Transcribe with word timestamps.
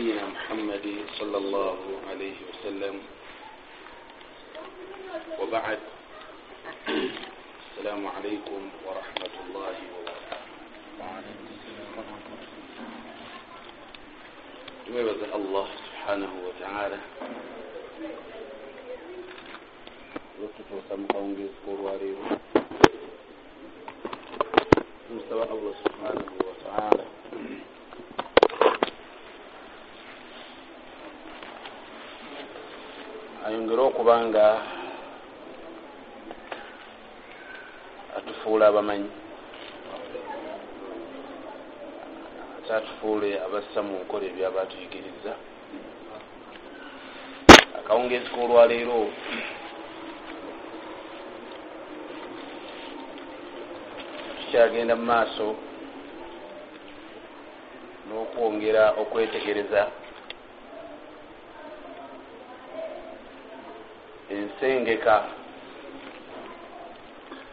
نبينا 0.00 0.26
محمد 0.32 0.86
صلى 1.20 1.36
الله 1.36 1.78
عليه 2.08 2.38
وسلم. 2.48 2.96
وبعد. 5.40 5.78
السلام 6.88 8.02
عليكم 8.06 8.60
ورحمة 8.86 9.34
الله 9.44 9.76
وبركاته. 9.96 10.48
تميز 14.88 15.20
الله 15.36 15.66
سبحانه 15.84 16.32
وتعالى 16.48 16.98
okutuusa 20.40 20.96
mukawunga 20.96 21.40
ebikolwa 21.44 21.92
leero 22.00 22.24
tusaba 25.08 25.44
allah 25.52 25.74
subhanahu 25.84 26.34
wataala 26.48 27.04
ayongere 33.50 33.82
okuba 33.82 34.14
nga 34.26 34.46
atufuula 38.18 38.64
abamanyi. 38.66 39.10
Ate 42.56 42.70
atufuule 42.78 43.30
abassa 43.46 43.78
mu 43.86 43.94
nkola 44.02 44.24
ebyaba 44.30 44.58
atuyigiriza 44.62 45.32
akawungeezi 47.78 48.28
k'olwaleero 48.34 48.98
tukyagenda 54.38 54.94
mu 55.00 55.04
maaso 55.10 55.46
n'okwongera 58.06 58.82
okwetegereza 59.02 59.82
ensengeka. 64.40 65.16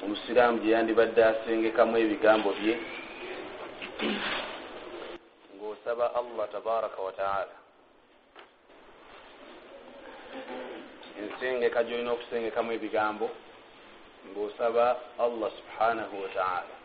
Omusiraamu 0.03 0.57
gye 0.61 0.71
yandibadde 0.71 1.21
asengekamu 1.31 1.97
ebigambo 2.03 2.49
bye 2.59 2.75
ng'osaba 5.55 6.05
allah 6.19 6.45
tabaraka 6.53 6.99
wataala 7.01 7.55
ensengeka 11.19 11.83
gyolina 11.83 12.11
okusengekamu 12.13 12.71
ebigambo 12.77 13.27
ng'osaba 14.29 14.85
allah 15.17 15.49
subhanahu 15.59 16.15
wataala 16.23 16.75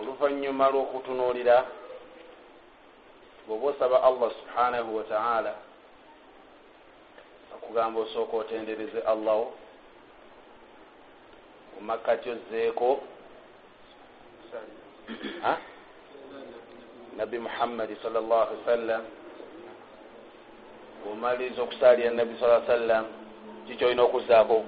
oluvanyuma 0.00 0.70
lw'okutunuulira 0.72 1.56
bweoba 3.46 3.66
osaba 3.72 3.96
allah 4.08 4.30
subhanahu 4.40 4.90
wataala 4.96 5.52
okugamba 7.72 8.00
osooka 8.00 8.36
otendereze 8.36 9.00
allahu 9.00 9.52
mumakkati 11.80 12.30
ozzeeko 12.30 13.00
nabbi 17.16 17.38
muhammadi 17.38 17.96
sal 18.02 18.12
llah 18.12 18.48
ali 18.48 18.56
wasallam 18.56 19.02
omaliriza 21.12 21.62
okusaalira 21.62 22.10
nabbi 22.10 22.40
sa 22.40 22.66
sallam 22.66 23.06
kikyolina 23.66 24.02
okuzaako 24.02 24.64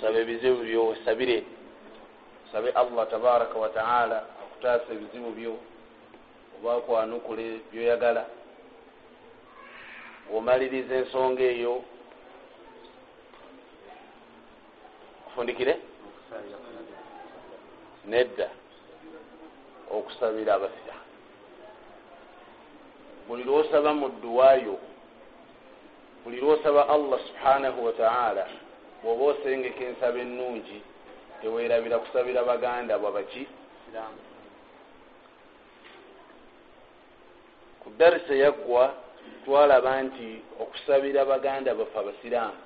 saba 0.00 0.18
ebizibu 0.18 0.56
byo 0.64 0.96
sabire. 1.04 1.44
Sabe 2.52 2.70
allah 2.70 3.08
tabaraka 3.10 3.58
wataala 3.58 4.24
akutaasa 4.42 4.92
ebizibu 4.92 5.30
byo 5.30 5.56
oba 6.60 6.76
akwanukule 6.76 7.60
byoyagala 7.72 8.24
omaliriza 10.34 10.94
ensonga 10.94 11.42
eyo. 11.42 11.82
Kufundikire 15.24 15.76
nedda. 18.06 18.48
Okusabira 19.90 20.54
abasira. 20.54 20.96
Buli 23.28 23.44
lwosaba 23.44 23.94
mu 23.94 24.08
dduwayo 24.08 24.78
buli 26.26 26.40
lwosaba 26.40 26.88
allah 26.88 27.20
subhanahu 27.26 27.84
wataala 27.84 28.46
bwoba 29.02 29.24
osengeka 29.24 29.84
ensaba 29.84 30.18
ennungi 30.18 30.82
tewerabira 31.40 31.98
kusabira 31.98 32.44
baganda 32.44 32.98
bwabaki 32.98 33.46
ku 37.82 37.90
darisa 37.98 38.34
yaggwa 38.34 38.94
twalaba 39.44 40.02
nti 40.02 40.28
okusabira 40.62 41.24
baganda 41.24 41.74
baffe 41.74 41.98
abasiraamu 41.98 42.62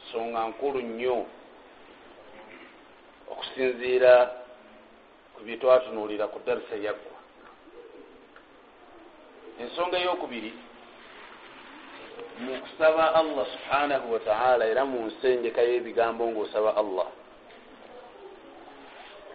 nsonga 0.00 0.40
nkulu 0.48 0.80
nnyo 0.80 1.16
okusinziira 3.32 4.12
ku 5.34 5.38
byetwatunuulira 5.44 6.24
ku 6.32 6.38
darisa 6.46 6.76
yaggwa 6.86 7.18
ensonga 9.62 9.96
eyokubiri 9.98 10.52
mu 12.42 12.54
kusaba 12.64 13.14
allah 13.20 13.44
subhanahu 13.54 14.06
wataala 14.12 14.64
era 14.72 14.82
mu 14.84 14.98
nsengeka 15.08 15.60
y'ebigambo 15.62 16.22
ngaosaba 16.30 16.70
allah 16.82 17.08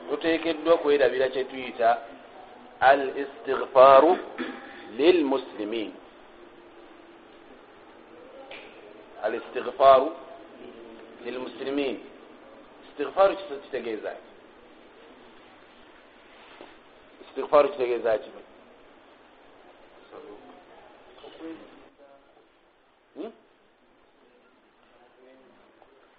tuteekeddwa 0.09 0.77
kwerabira 0.77 1.29
kyetuyita 1.29 1.89
al 2.79 3.01
istighfaaru 3.23 4.17
al 9.23 9.33
istighfaaru 9.35 10.07
lilmuslimin 11.25 11.95
istighfaaru 12.89 13.35
kitegeeza 13.37 14.11
ki 14.11 14.21
istighfaaru 17.27 17.69
kitegeeza 17.69 18.17
ki 18.23 18.29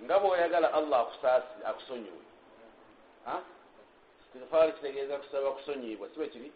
nga 0.04 0.19
bweoyagala 0.21 0.69
allah 0.78 1.00
akusaasi 1.00 1.54
akusonyiwe 1.71 2.22
istighfaaru 4.22 4.72
kitegeeza 4.72 5.19
kusaba 5.19 5.50
kusonyibwa 5.56 6.09
sibe 6.09 6.28
kiri 6.28 6.53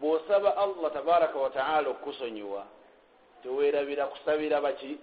bw'osaba 0.00 0.56
allah 0.56 0.92
tabaraka 0.92 1.38
wataala 1.38 1.88
okukusonyiwa 1.88 2.66
teweerabira 3.42 4.06
kusabira 4.06 4.60
baki? 4.60 4.98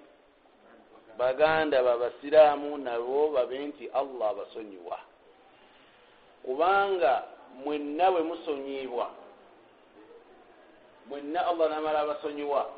Baganda 1.17 1.83
babasiraamu 1.83 2.77
nabo 2.77 3.29
babe 3.29 3.59
nti 3.67 3.89
allah 3.89 4.29
abasonyiwa. 4.29 4.99
Kubanga 6.45 7.23
mwenna 7.65 8.11
bwe 8.11 8.21
musonyibwa 8.21 9.09
mwenna 11.09 11.47
allah 11.47 11.69
namala 11.69 11.99
abasonyiwa 11.99 12.69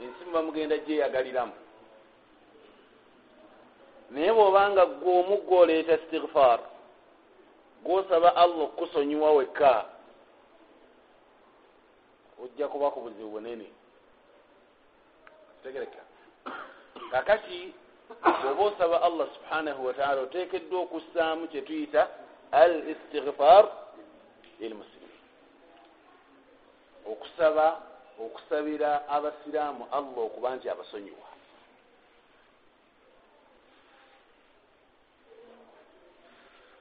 ensi 0.00 0.24
muba 0.24 0.42
mugenda 0.42 0.78
gyeyagaliramu. 0.78 1.52
Naye 4.10 4.32
bw'obanga 4.32 4.86
gweomu 4.86 5.36
gwoleeta 5.36 5.94
istighfar 5.94 6.60
gwosaba 7.82 8.36
allah 8.36 8.60
okukusonyiwa 8.60 9.30
wekka 9.32 9.95
ojja 12.42 12.68
kuba 12.68 12.90
ku 12.90 13.00
buzibu 13.00 13.30
bunene. 13.30 13.66
Tegereka. 15.62 16.02
Kakati 17.10 17.74
bwoba 18.42 18.64
osaba 18.64 19.02
allah 19.02 19.26
subhanahu 19.34 19.86
wataala 19.86 20.20
oteekeddwa 20.20 20.80
okussaamu 20.80 21.48
kyetuyita 21.48 22.08
al 22.52 22.90
istighfar 22.90 23.68
lilmuslimin 24.60 25.20
okusaba 27.06 27.82
okusabira 28.20 29.08
abasiraamu 29.08 29.88
allah 29.92 30.18
okuba 30.18 30.56
nti 30.56 30.70
abasonyiwa 30.70 31.28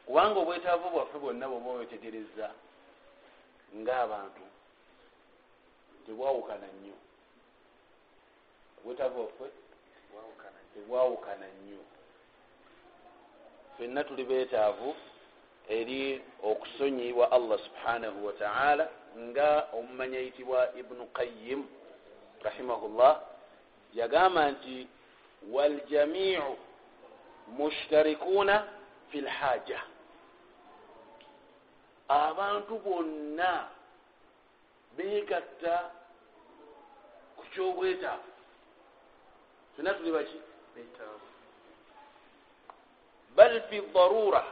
kubanga 0.06 0.40
obwetaavu 0.40 0.90
bwaffe 0.90 1.18
bwonna 1.18 1.48
bwoba 1.50 1.72
wetegereza 1.72 2.48
ngaabantu 3.76 4.46
tebwawukana 6.06 6.68
nnyo. 6.68 6.94
Obwetaavu 8.80 9.16
bwaffe 9.24 9.56
tebwawukana 10.74 11.48
nnyo. 11.48 11.82
Ffenna 13.76 14.04
tuli 14.04 14.24
beetaavu 14.24 14.96
eri 15.70 16.22
okusonyibwa 16.44 17.32
allah 17.32 17.60
subhanahu 17.60 18.26
wataala 18.26 18.90
nga 19.18 19.68
omumanyi 19.74 20.18
ayitibwa 20.18 20.76
ibunu 20.80 21.06
qayim 21.06 21.66
rahimahullah 22.44 23.22
yagamba 23.94 24.52
nti 24.52 24.88
waljamiu 25.52 26.58
mushtarikuuna 27.48 28.68
fi 29.10 29.22
lhaja 29.22 29.82
abantu 32.08 32.80
bonna 32.80 33.68
beegatta 34.98 35.92
ku 37.36 37.44
kyobwetaavu 37.54 38.30
fena 39.76 39.94
tuli 39.94 40.12
baki? 40.12 40.40
Bal 43.36 43.62
fi 43.70 43.82
darura 43.94 44.44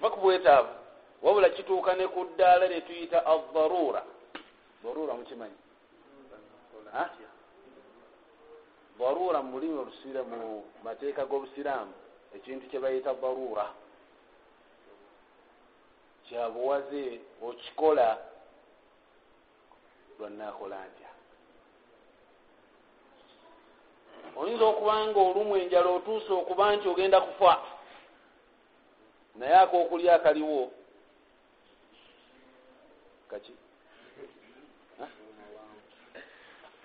baku 0.00 0.20
bwetaavu 0.20 0.68
wabula 1.22 1.48
kituuka 1.50 1.94
ne 1.94 2.06
ku 2.08 2.24
ddaala 2.24 2.66
lyetuyita 2.66 3.26
adarura 3.26 4.02
darura 4.82 5.14
mukimanyi? 5.14 5.58
Darura 8.98 9.42
mu 9.42 9.50
mulimi 9.52 9.78
olusira 9.78 10.22
mu 10.22 10.64
mateeka 10.84 11.26
g'obusiraamu 11.26 11.92
ekintu 12.34 12.66
kye 12.70 12.78
bayita 12.80 13.14
darura. 13.14 13.66
Kyabuwaze 16.28 17.20
okikola 17.42 18.33
lwanaakola 20.18 20.78
ntya 20.88 21.10
oyinza 24.36 24.64
okuba 24.64 25.06
nga 25.06 25.20
olumu 25.20 25.56
enjala 25.56 25.88
otuuse 25.90 26.32
okuba 26.32 26.76
nti 26.76 26.88
ogenda 26.88 27.20
kufa 27.20 27.52
naye 29.34 29.54
akookulya 29.54 30.14
akaliwo. 30.14 30.70
Kaki? 33.30 33.54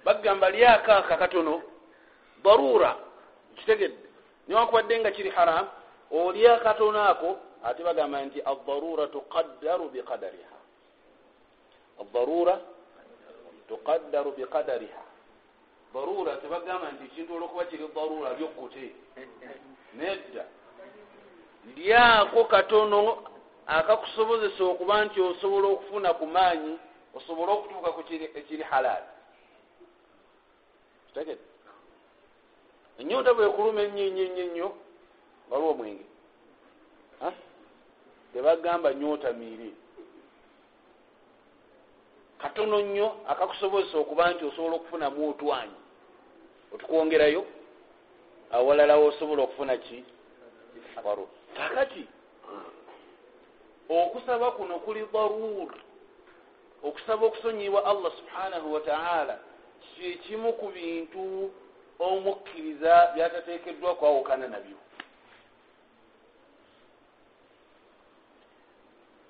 Bagamba 0.03 0.49
lyakaaka 0.49 1.17
katono 1.17 1.61
darura 2.43 2.97
kitegedde. 3.55 4.09
Niwankubadde 4.47 4.99
nga 4.99 5.11
kiri 5.11 5.29
haramu 5.29 5.69
olya 6.11 6.57
katono 6.57 7.01
ako 7.01 7.37
ate 7.63 7.83
bagamba 7.83 8.25
nti 8.25 8.41
adarura 8.41 9.07
tuqaddaru 9.07 9.89
biqadariha. 9.89 10.57
Adarura 12.01 12.59
tuqaddaru 13.69 14.31
biqadariha. 14.31 15.03
Darura 15.93 16.37
tebagamba 16.41 16.91
nti 16.91 17.03
ekintu 17.05 17.33
olwokuba 17.33 17.65
kiri 17.65 17.87
darura 17.95 18.33
lyokkute 18.33 18.85
nedda. 19.93 20.45
Lyako 21.75 22.45
katono 22.45 22.99
akakusobozesa 23.67 24.63
okuba 24.63 25.05
nti 25.05 25.21
osobola 25.21 25.67
okufuna 25.67 26.13
ku 26.13 26.25
maanyi 26.25 26.73
osobole 27.17 27.51
okutuuka 27.51 27.89
ku 27.91 28.01
ekiri 28.39 28.63
halaali 28.63 29.09
kitegedde? 31.07 31.45
Enyota 32.99 33.33
bwekuluma 33.33 33.81
ennyo 33.81 34.03
ennyo 34.05 34.23
ennyo 34.23 34.43
ennyo 34.43 34.67
waliwo 35.49 35.71
omwenge. 35.71 36.05
Tebagamba 38.33 38.93
nyota 38.93 39.33
miiri 39.33 39.73
katono 42.41 42.81
nnyo 42.81 43.15
akakusobozesa 43.27 43.97
okuba 43.97 44.31
nti 44.31 44.45
osobola 44.45 44.75
okufunamu 44.75 45.29
otwanyi 45.29 45.77
otukwongerayo 46.73 47.45
awalalawo 48.51 49.05
osobola 49.05 49.43
okufuna 49.43 49.77
ki? 49.77 50.03
Walo 51.03 51.29
kakati 51.57 52.07
okusaba 53.89 54.51
kuno 54.51 54.79
kuli 54.79 55.05
darur 55.13 55.71
okusaba 56.83 57.25
okusonyibwa 57.25 57.85
allah 57.85 58.11
subhanahu 58.17 58.73
wataala 58.73 59.39
kyekimu 59.95 60.53
ku 60.53 60.67
bintu 60.67 61.51
omukkiriza 61.99 63.11
byatateekeddwa 63.15 63.95
kwawukana 63.95 64.47
nabyo. 64.47 64.77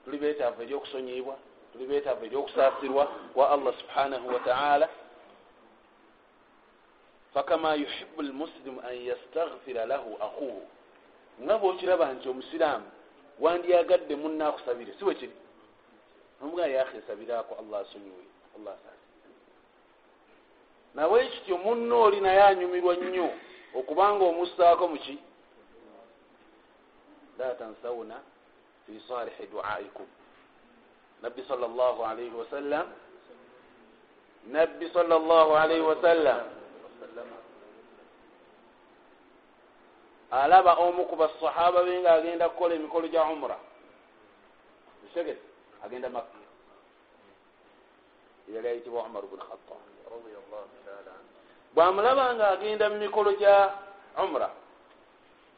Tuli 0.05 0.17
beetaavu 0.17 0.61
eryokusonyibwa 0.61 1.35
tuli 1.35 1.48
beetaavu 1.85 2.25
eryokusaasirwa 2.25 3.05
kwa 3.05 3.49
allah 3.51 3.73
subhanahu 3.79 4.27
wataala 4.27 4.89
fakama 7.33 7.73
yuhibu 7.73 8.21
lmuslimu 8.21 8.81
an 8.81 8.95
yastaghfira 8.95 9.85
lahu 9.85 10.17
akuhu 10.21 10.67
nga 11.43 11.57
bwokiraba 11.57 12.13
nti 12.13 12.29
omusiraamu 12.29 12.85
wandyagadde 13.39 14.15
munaakusabire 14.15 14.93
si 14.93 15.03
bwe 15.03 15.15
kiri? 15.15 15.31
Omugaa 16.43 16.65
yaha 16.67 16.97
esabirako 16.97 17.55
allah 17.59 17.81
asonyiwe 17.81 18.23
allah 18.55 18.73
asaasi 18.73 18.99
nawe 20.95 21.27
kityo 21.27 21.57
munno 21.57 22.01
oli 22.01 22.21
naye 22.21 22.41
anyumirwa 22.43 22.95
nnyo 22.95 23.29
okubanga 23.75 24.25
omussaako 24.25 24.87
muki 24.87 25.17
la 27.39 27.55
tansawuna 27.55 28.15
fi 28.85 29.01
salihi 29.07 29.47
duaikum 29.51 30.07
nabbi 31.21 31.43
sal 31.47 31.59
llah 31.59 31.97
alaihi 32.09 32.33
wasallam. 32.35 32.85
Nabbi 34.47 34.89
sal 34.93 35.07
llah 35.07 35.47
alaihi 35.63 35.81
wasallam. 35.83 36.41
Alaba 40.31 40.77
omu 40.77 41.09
ku 41.09 41.15
basahaba 41.15 41.83
be 41.83 41.99
nga 42.01 42.21
agenda 42.21 42.49
kukola 42.49 42.75
emikolo 42.75 43.07
gya 43.09 43.25
umra. 43.25 43.57
Esegete 45.09 45.41
agenda 45.81 46.09
makka. 46.09 46.37
Yali 48.49 48.67
ayitibwa 48.67 49.05
umar 49.05 49.25
bn 49.25 49.41
khatab 49.41 49.89
bwamulaba 51.73 52.35
nga 52.35 52.47
agenda 52.49 52.89
mu 52.89 52.97
mikolo 52.97 53.31
gya 53.37 53.57
umra 54.17 54.49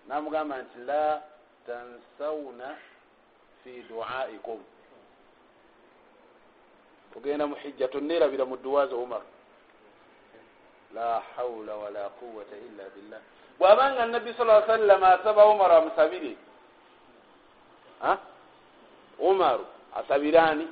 namugamba 0.07 0.61
nti 0.61 0.79
la 0.83 1.23
tansawuna 1.65 2.75
fi 3.63 3.81
duaikum 3.89 4.59
ogenda 7.15 7.47
mu 7.47 7.55
hijja 7.55 7.87
tonerabira 7.87 8.45
mu 8.45 8.57
duwazi 8.57 8.93
umar. 8.93 9.21
La 10.93 11.23
haula 11.35 11.75
wala 11.75 12.09
quwata 12.19 12.55
illa 12.55 12.83
billah. 12.95 13.21
Bwabanga 13.59 14.05
nabbi 14.05 14.33
sa 14.33 14.67
sallama 14.67 15.07
asaba 15.19 15.45
umaru 15.45 15.73
amusabire 15.73 16.35
umaru 19.19 19.65
asabirani 19.95 20.67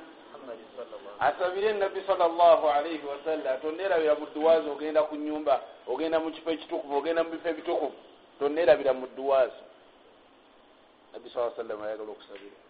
asabire 1.20 1.72
nabbi 1.72 2.00
sal 2.06 2.18
llah 2.18 2.76
alaihi 2.76 3.06
wasallam 3.06 3.60
tonerabira 3.60 4.14
mu 4.14 4.26
duwazi 4.34 4.68
ogenda 4.68 5.02
ku 5.02 5.16
nyumba 5.16 5.60
ogenda 5.86 6.20
mu 6.20 6.30
kifo 6.30 6.50
ekitukuvu 6.50 6.96
ogenda 6.96 7.24
mu 7.24 7.30
bifo 7.30 7.48
ebitukuvu. 7.48 7.94
Tonerabira 8.38 8.92
mu 8.92 9.06
duwazi 9.16 9.62
nabbi 11.12 11.30
sa 11.30 11.50
sallama 11.56 11.86
ayagala 11.86 12.10
okusabira 12.10 12.69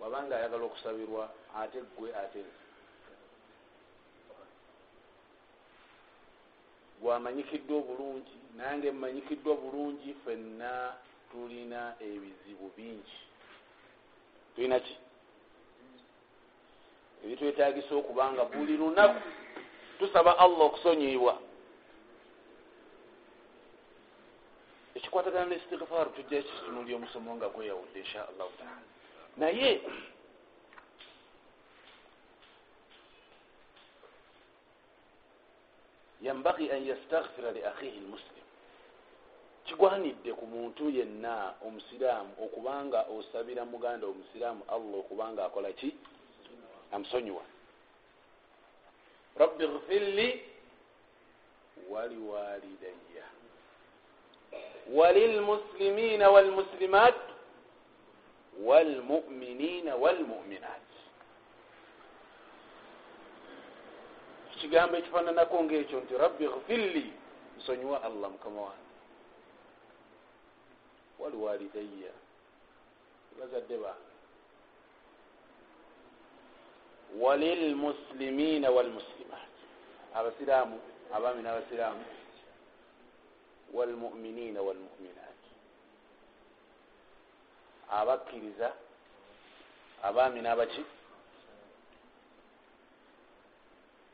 wabanga 0.00 0.36
ayagala 0.36 0.64
okusabirwa 0.64 1.24
ate 1.60 1.80
gwe 1.96 2.08
ate 2.22 2.38
nze 2.38 2.64
gwamanyikiddwa 7.00 7.76
obulungi 7.78 8.36
nange 8.56 8.90
mmanyikiddwa 8.90 9.54
bulungi 9.62 10.14
fenna 10.24 10.94
tulina 11.30 11.94
ebizibu 12.00 12.72
bingi. 12.76 13.18
Tulina 14.54 14.80
ki? 14.80 14.96
Ebitwetagisa 17.24 17.94
okubanga 17.94 18.44
buli 18.44 18.76
lunaku 18.76 19.20
tusaba 19.98 20.38
allah 20.38 20.60
okusonyibwa 20.60 21.34
ekikwatagana 24.96 25.46
ne 25.46 25.56
istigfaaru 25.56 26.10
tujja 26.10 26.42
kitunuli 26.42 26.94
omusomo 26.94 27.36
nga 27.36 27.48
gweyawudde 27.48 27.98
insha 28.00 28.28
allahu 28.28 28.52
taala 28.58 28.95
naye 29.36 29.80
yambagi 36.22 36.70
an 36.70 36.86
yastagfira 36.86 37.52
li 37.52 37.64
akhihi 37.64 38.00
lmuslim 38.00 38.44
kigwanidde 39.64 40.32
ku 40.32 40.46
muntu 40.46 40.90
yenna 40.90 41.54
omusiraamu 41.66 42.32
okubanga 42.44 43.00
osabira 43.10 43.64
muganda 43.64 44.06
omusiraamu 44.06 44.62
allah 44.68 44.98
okubanga 44.98 45.44
akola 45.44 45.72
ki? 45.72 45.94
Amusonyiwa. 46.92 47.42
Rabbi 49.36 49.66
gfirli 49.66 50.28
waliwalidaya 51.90 53.26
walilmuslimina 54.94 56.30
walmuslimat 56.30 57.25
walmuminina 58.64 59.96
walmuminat 59.96 60.86
kigambo 64.60 64.96
ekifananako 64.96 65.64
ngaekyo 65.64 66.00
nti 66.00 66.14
rabbi 66.18 66.48
gfirli 66.48 67.12
nsonyiwa 67.58 68.02
allah 68.02 68.30
mukama 68.30 68.60
wange. 68.60 68.92
Waliwalidaya 71.18 72.12
bazadde 73.40 73.76
bange. 73.78 74.12
Walilmuslimina 77.20 78.70
walmuslimat 78.70 79.52
abasiraamu 80.14 80.80
abaami 81.14 81.42
n'abasiraamu. 81.42 82.04
Walmuminina 83.74 84.62
walmuminat 84.62 85.35
abakkiriza 87.90 88.72
abaami 90.02 90.40
n'abaki. 90.40 90.84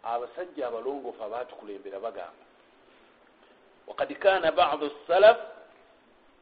Abasajja 0.03 0.69
abalongoofu 0.69 1.23
abaatukulembera 1.25 2.01
bagamba 2.01 2.45
wakad 3.87 4.19
kana 4.19 4.53
badu 4.53 4.91
salaf 5.07 5.39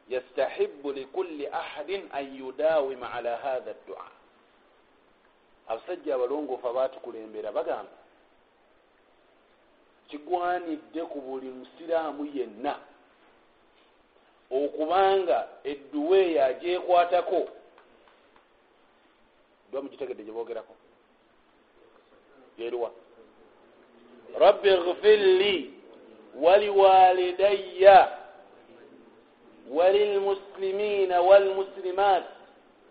yastahibu 0.08 0.92
likulli 0.92 1.46
ahadin 1.46 2.08
an 2.12 2.37
yudawima 2.37 3.12
ala 3.12 3.37
hatha 3.37 3.72
ddua 3.72 4.06
abasajja 5.68 6.14
abalongoofu 6.14 6.68
abaatukulembera 6.68 7.52
bagamba 7.52 7.92
kigwanidde 10.08 11.02
ku 11.02 11.20
buli 11.20 11.49
musiraamu 11.50 12.26
yenna 12.34 12.78
okubanga 14.50 15.49
edduwa 15.64 16.16
eyo 16.19 16.45
agyekwatako 16.45 17.40
dwa 19.71 19.83
mugitegedde 19.83 20.23
gyebogerako 20.25 20.75
yeruwa 22.59 22.90
rabbi 24.38 24.71
gfir 24.71 25.19
li 25.19 25.75
waliwalidaya 26.42 28.19
walilmuslimina 29.71 31.21
walmuslimat 31.21 32.25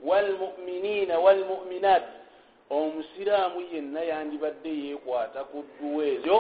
walmuminina 0.04 1.20
walmuminat. 1.20 2.04
Omusiraamu 2.70 3.62
yenna 3.74 4.02
yandibadde 4.02 4.70
yekwata 4.70 5.44
ku 5.44 5.64
dduwa 5.64 6.06
ezo 6.06 6.38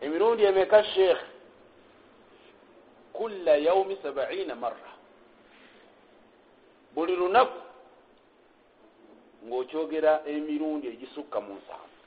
emirundi 0.00 0.44
emeka 0.44 0.84
sheekh 0.84 1.18
kulla 3.18 3.56
yaumi 3.56 3.98
sabaina 4.02 4.54
marra 4.54 4.92
buli 6.94 7.16
lunaku 7.16 7.60
ng'okyogera 9.46 10.12
emirundi 10.26 10.86
egisukka 10.94 11.38
mu 11.40 11.52
nsanvu 11.58 11.98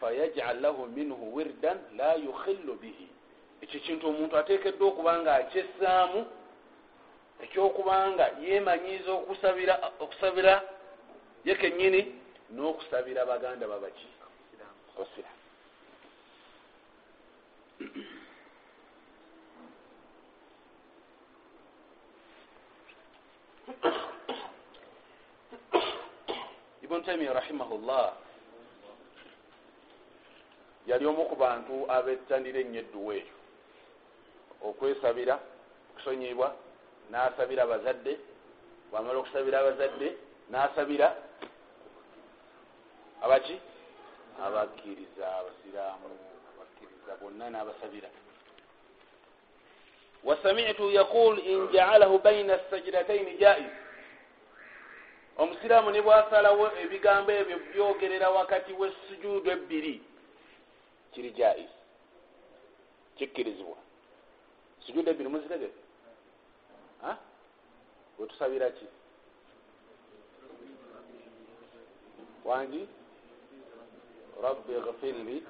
fayajal 0.00 0.60
lahu 0.60 0.86
minhu 0.86 1.34
wirdan 1.34 1.78
la 1.98 2.14
yukhillu 2.14 2.74
bihi 2.82 3.08
ekyo 3.62 3.78
kintu 3.80 4.08
omuntu 4.08 4.34
ateekeddwa 4.36 4.88
okuba 4.88 5.12
nga 5.22 5.32
akyessaamu 5.34 6.20
ekyokubanga 7.44 8.26
yeemanyiiza 8.42 9.12
okusabira 9.12 9.74
okusabira 10.02 10.54
ye 11.46 11.54
kennyini 11.60 12.00
n'okusabira 12.54 13.26
baganda 13.26 13.64
babaki 13.72 14.08
abasira 14.94 15.37
ibunu 26.88 27.04
taimiya 27.04 27.32
rahimahullah 27.32 28.12
yali 30.86 31.06
omu 31.06 31.28
ku 31.28 31.36
bantu 31.36 31.84
abettanira 31.92 32.60
ennyo 32.64 32.80
edduwa 32.80 33.12
eyo 33.14 33.34
okwesabira 34.64 35.36
okusonyibwa 35.92 36.48
n'asabira 37.12 37.62
abazadde 37.68 38.12
bwamala 38.88 39.18
okusabira 39.20 39.60
abazadde 39.60 40.08
n'asabira 40.50 41.08
abaki? 43.20 43.56
Abakkiriza 44.46 45.24
abasiraamu 45.40 46.08
abakkiriza 46.50 47.12
bonna 47.20 47.50
n'abasabira. 47.50 48.08
Wasamitu 50.24 50.88
yaqul 50.90 51.36
in 51.38 51.68
jaalahu 51.68 52.18
baina 52.18 52.58
sajidataini 52.70 53.36
jaiz 53.36 53.87
omusiraamu 55.38 55.90
ne 55.90 56.00
bwasalawo 56.02 56.66
ebigambo 56.82 57.32
ebyo 57.32 57.58
byogerera 57.58 58.30
wakati 58.30 58.72
wesujuudu 58.72 59.50
ebbiri 59.50 60.02
kiri 61.12 61.30
jaiz 61.30 61.70
kikkirizibwa. 63.16 63.76
Sujuudu 64.86 65.10
ebbiri 65.10 65.28
muzitegere 65.28 65.72
wetusabira 68.18 68.70
ki? 68.70 68.86
Wangi? 72.44 72.88
Rabbi 74.42 74.72
gfirli 74.72 75.46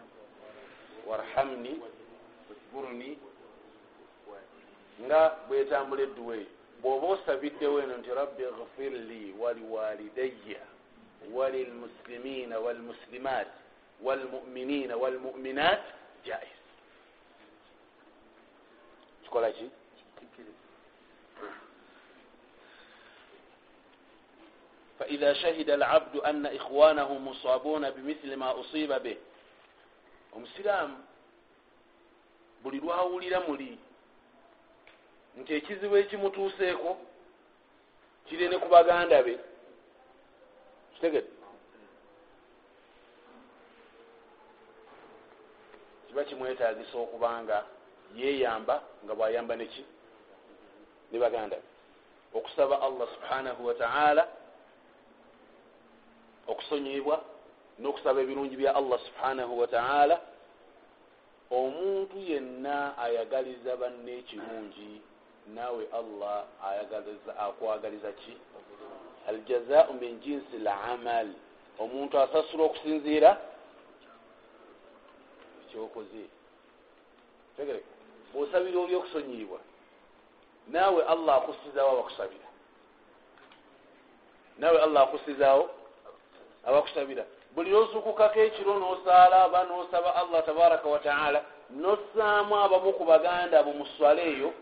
warhamni 1.07 1.81
wajburni 2.49 3.19
nga 5.05 5.21
bwetambula 5.49 6.03
edduwa 6.03 6.35
eyo 6.37 6.58
bw'oba 6.83 7.07
osabiddewo 7.07 7.83
eno 7.83 7.97
nti 7.97 8.11
rabbi 8.11 8.43
ghfir 8.43 8.93
li 8.93 9.35
waliwalidayya 9.39 10.63
walilmusilimiina 11.33 12.59
walmusilimaat 12.59 13.49
walmuminiina 14.03 14.97
walmuminaat. 14.97 15.83
Jaiz 16.25 16.59
kikola 19.23 19.53
ki? 19.53 19.71
فإذا 24.99 25.33
شهد 25.33 25.71
العبد 25.71 26.17
أن 26.17 26.47
إخوانه 26.47 27.19
مصابون 27.19 27.91
بمثل 27.91 28.37
ما 28.37 28.61
أصيب 28.61 28.93
به 29.03 29.17
omusiraamu 30.33 30.97
buli 32.63 32.81
lwawulira 32.81 33.41
muli 33.41 33.79
nti 35.41 35.55
ekizibu 35.55 35.97
ekimutuuseeko 35.97 36.91
kiri 38.27 38.49
ne 38.49 38.59
ku 38.59 38.69
baganda 38.69 39.23
be. 39.23 39.39
Kitegedde? 40.95 41.33
Kiba 46.07 46.25
kimwetagisa 46.25 46.99
okubanga 46.99 47.65
yeeyamba 48.17 48.83
nga 49.05 49.15
bwayamba 49.15 49.57
neki 49.57 49.85
ne 51.13 51.19
baganda 51.19 51.57
be. 51.57 51.67
Okusaba 52.35 52.83
allah 52.83 53.09
subhanahu 53.15 53.67
wataala 53.67 54.29
okusonyibwa 56.49 57.25
n'okusaba 57.79 58.21
ebirungi 58.21 58.57
bya 58.57 58.75
allah 58.75 58.99
subhanahu 59.07 59.59
wataala 59.61 60.21
omuntu 61.51 62.17
yenna 62.19 62.99
ayagaliza 62.99 63.77
banne 63.77 64.13
ekirungi 64.21 65.01
naawe 65.55 65.85
allah 65.93 66.45
akwagaliza 67.39 68.13
ki? 68.13 68.37
Aljazau 69.29 69.95
min 70.01 70.21
jinsi 70.21 70.59
lamal 70.59 71.29
omuntu 71.79 72.19
asasula 72.19 72.65
okusinziira 72.65 73.31
ekyokoze 75.69 76.25
tegere 77.57 77.83
bwosabira 78.33 78.79
oli 78.81 78.95
okusonyibwa 78.95 79.59
naawe 80.69 81.05
allah 81.05 81.37
akusizaawo 81.37 81.93
abakusabira. 81.93 82.49
Naawe 84.59 84.83
allah 84.83 85.03
akusizaawo 85.03 85.71
abakusabira. 86.65 87.25
Buli 87.55 87.71
lwosukukako 87.71 88.41
ekiro 88.41 88.79
nosaala 88.79 89.45
aba 89.45 89.65
nosaba 89.65 90.15
allah 90.15 90.45
tabaraka 90.45 90.89
wataala 90.89 91.45
nosaamu 91.71 92.57
abamu 92.57 92.93
ku 92.93 93.05
baganda 93.05 93.59
abo 93.61 93.73
muswala 93.73 94.23
eyo 94.23 94.53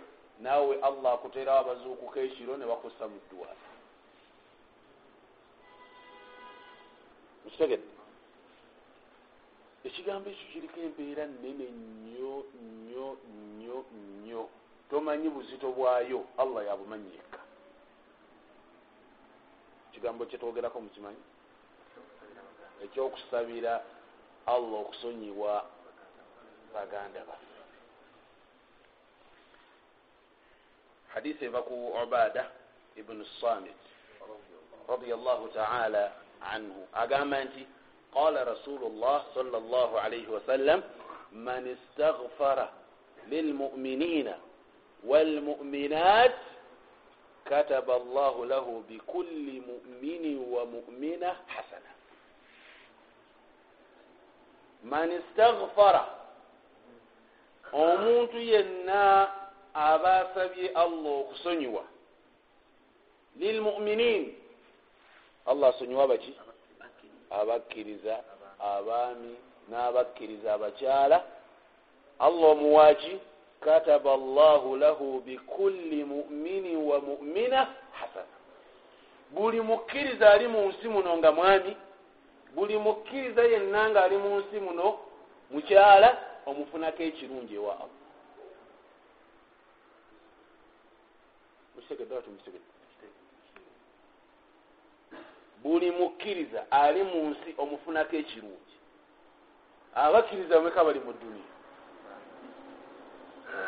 naawe 0.42 0.74
allah 0.88 1.12
akuteerawo 1.14 1.60
abazuukuka 1.60 2.20
ekiro 2.20 2.56
ne 2.56 2.66
bakussa 2.66 3.04
mu 3.08 3.18
ddwa 3.24 3.50
ekitegedde 7.46 7.96
ekigambo 9.86 10.26
ekyo 10.30 10.46
kiriko 10.52 10.78
empeera 10.86 11.24
nene 11.42 11.66
nnyo 11.70 12.34
nnyo 12.62 13.06
nnyo 13.30 13.76
nnyo. 13.94 14.42
Tomanyi 14.90 15.28
buzito 15.34 15.70
bwayo 15.76 16.20
allah 16.38 16.62
yabumanyika 16.66 17.38
ekigambo 19.90 20.26
kyetwogerako 20.26 20.78
mukimanyi? 20.80 21.22
Ekyokusabira 22.84 23.74
allah 24.46 24.78
okusonyibwa 24.82 25.52
baganda 26.74 27.20
baffe 27.28 27.45
hadisi 31.16 31.44
eva 31.48 31.62
ku 31.64 31.92
ubada 32.02 32.50
ibnu 32.96 33.24
samit 33.40 33.72
radiallahu 34.88 35.48
taala 35.56 36.12
anhu 36.52 36.84
agamba 36.92 37.44
nti 37.44 37.64
qala 38.12 38.44
rasulu 38.44 38.92
llah 39.00 39.24
sala 39.34 39.56
llah 39.60 39.90
alaihi 40.04 40.28
wasallam 40.28 40.82
man 41.32 41.64
istagfara 41.66 42.68
lilmuminina 43.32 44.36
walmuminat 45.04 46.36
kataba 47.48 47.94
allahu 47.96 48.44
lahu 48.44 48.84
bikulli 48.88 49.60
muminin 49.64 50.38
wa 50.52 50.66
mumina 50.66 51.36
hasana 51.46 51.90
man 54.84 55.08
istagfara 55.12 56.04
omuntu 57.72 58.38
yenna 58.38 59.28
aba 59.76 60.30
asabye 60.30 60.68
allah 60.68 61.12
okusonyiwa. 61.20 61.84
Lilmuminin 63.38 64.34
allah 65.46 65.68
asonyiwa 65.74 66.06
baki? 66.08 66.34
Abakkiriza 67.30 68.24
abaami 68.60 69.36
n'abakkiriza 69.70 70.54
abakyala. 70.54 71.24
Allah 72.18 72.48
omuwaki 72.50 73.18
kataba 73.60 74.16
llahu 74.16 74.76
lahu 74.76 75.20
bikulli 75.20 76.04
muminin 76.04 76.76
wa 76.76 77.00
mumina 77.00 77.68
hasana. 77.92 78.36
Buli 79.30 79.60
mukkiriza 79.60 80.30
ali 80.32 80.48
mu 80.48 80.68
nsi 80.68 80.88
muno 80.88 81.16
nga 81.16 81.32
mwami 81.32 81.76
buli 82.54 82.78
mukkiriza 82.78 83.42
yenna 83.42 83.90
nga 83.90 84.04
ali 84.04 84.16
mu 84.16 84.38
nsi 84.40 84.60
muno 84.60 84.98
mukyala 85.50 86.08
omufunako 86.46 87.02
ekirungi 87.02 87.54
ewa 87.54 87.74
allah 87.74 87.95
buli 95.62 95.90
mukkiriza 95.90 96.70
ali 96.70 97.02
mu 97.02 97.30
nsi 97.30 97.54
omufunako 97.58 98.16
ekirungi. 98.16 98.76
Abakkiriza 99.94 100.58
bameka 100.58 100.84
bali 100.84 101.00
mu 101.00 101.12
duniya 101.12 101.56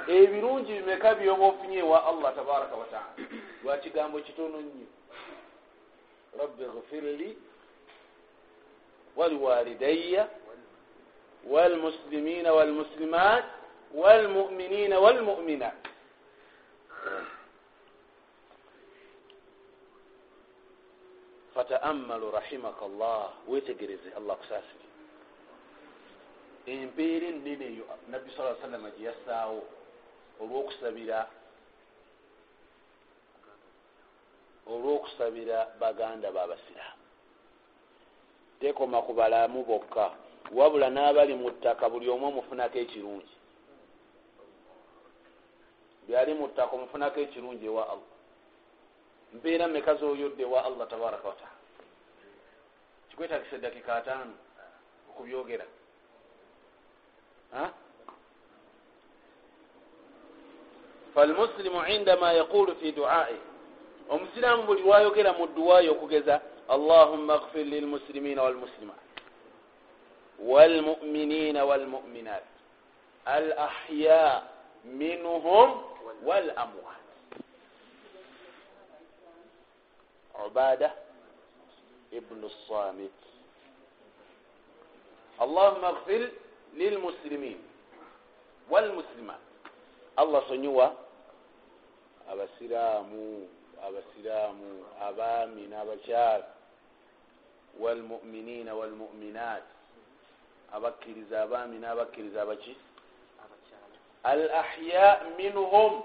ebirungi 0.08 0.72
bimeka 0.72 1.14
byoba 1.14 1.44
ofunye 1.46 1.78
ewa 1.78 2.06
allah 2.06 2.34
tabaraka 2.34 2.76
wataala 2.76 3.12
lwa 3.62 3.76
kigambo 3.78 4.20
kitono 4.20 4.60
nnyo. 4.60 4.86
Rabbi 6.38 6.64
gfir 6.64 7.02
li 7.02 7.38
waliwalidaya 9.16 10.28
walmuslimina 11.50 12.52
walmuslimat 12.52 13.44
walmuminina 13.94 15.00
walmuminat 15.00 15.74
fataamalu 21.58 22.30
rahimaka 22.30 22.86
llah 22.88 23.34
wetegereze 23.50 24.14
allah 24.16 24.36
kusasire 24.38 24.86
empeera 26.66 27.26
enene 27.34 27.64
eyo 27.66 27.84
nabbi 28.10 28.30
sa 28.36 28.54
sallama 28.62 28.90
gyeyassaawo 28.94 29.62
olwokusabira 30.40 31.18
olwokusabira 34.72 35.58
baganda 35.82 36.30
babasiraamu 36.30 37.04
tekoma 38.60 39.02
ku 39.02 39.12
balamu 39.18 39.64
bokka 39.66 40.14
wabula 40.54 40.90
n'abali 40.90 41.34
mu 41.34 41.50
ttaka 41.50 41.90
buli 41.90 42.06
omu 42.08 42.26
omufunako 42.30 42.78
ekirungi. 42.78 43.34
Byali 46.06 46.32
mu 46.38 46.46
ttaka 46.48 46.72
omufunako 46.76 47.18
ekirungi 47.20 47.66
ewa 47.66 47.84
allah 47.92 48.17
mpeera 49.34 49.68
meka 49.68 49.94
zoyodde 49.94 50.42
ewa 50.42 50.64
allah 50.64 50.88
tabaraka 50.88 51.28
wataala 51.28 51.58
kikwetagisa 53.10 53.56
eddakika 53.56 53.94
ataano 53.96 54.32
okubyogera. 55.10 55.64
Falmuslimu 61.14 61.86
indama 61.86 62.32
yaqulu 62.32 62.76
fi 62.76 62.92
duai. 62.92 63.36
Omusiraamu 64.08 64.62
buli 64.62 64.82
lwayogera 64.82 65.32
mu 65.32 65.46
duwayo 65.46 65.92
okugeza 65.92 66.40
allahumma 66.68 67.38
gfir 67.38 67.64
lilmuslimina 67.66 68.42
walmuslimat 68.42 68.96
walmuminina 70.38 71.64
walmuminat 71.64 72.44
al 73.24 73.52
ahya 73.52 74.42
minhum 74.84 75.82
walamwat 76.24 76.97
ubada 80.46 80.92
ibnu 82.12 82.50
samit. 82.68 83.12
Allahumma 85.38 85.92
gfir 85.92 86.30
lilmuslimin 86.74 87.58
walmuslimat 88.70 89.40
allah 90.16 90.42
sonyiwa 90.48 90.96
abasiraamu 92.30 93.48
abasiraamu 93.86 94.84
abaami 95.00 95.62
n'abakyala 95.66 96.46
walmuminina 97.80 98.74
walmuminat 98.74 99.62
abakkiriza 100.72 101.42
abaami 101.42 101.78
n'abakkiriza 101.78 102.42
abaki? 102.42 102.76
Al 104.22 104.50
ahya 104.50 105.20
minhum. 105.38 106.02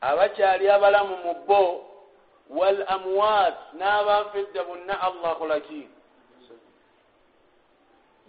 Abakyali 0.00 0.68
abalamu 0.68 1.16
mu 1.16 1.34
bo 1.46 1.93
wal 2.50 2.84
amwat 2.88 3.56
n'abanfedda 3.74 4.64
bonna 4.64 5.00
allah 5.00 5.30
akolaki 5.30 5.88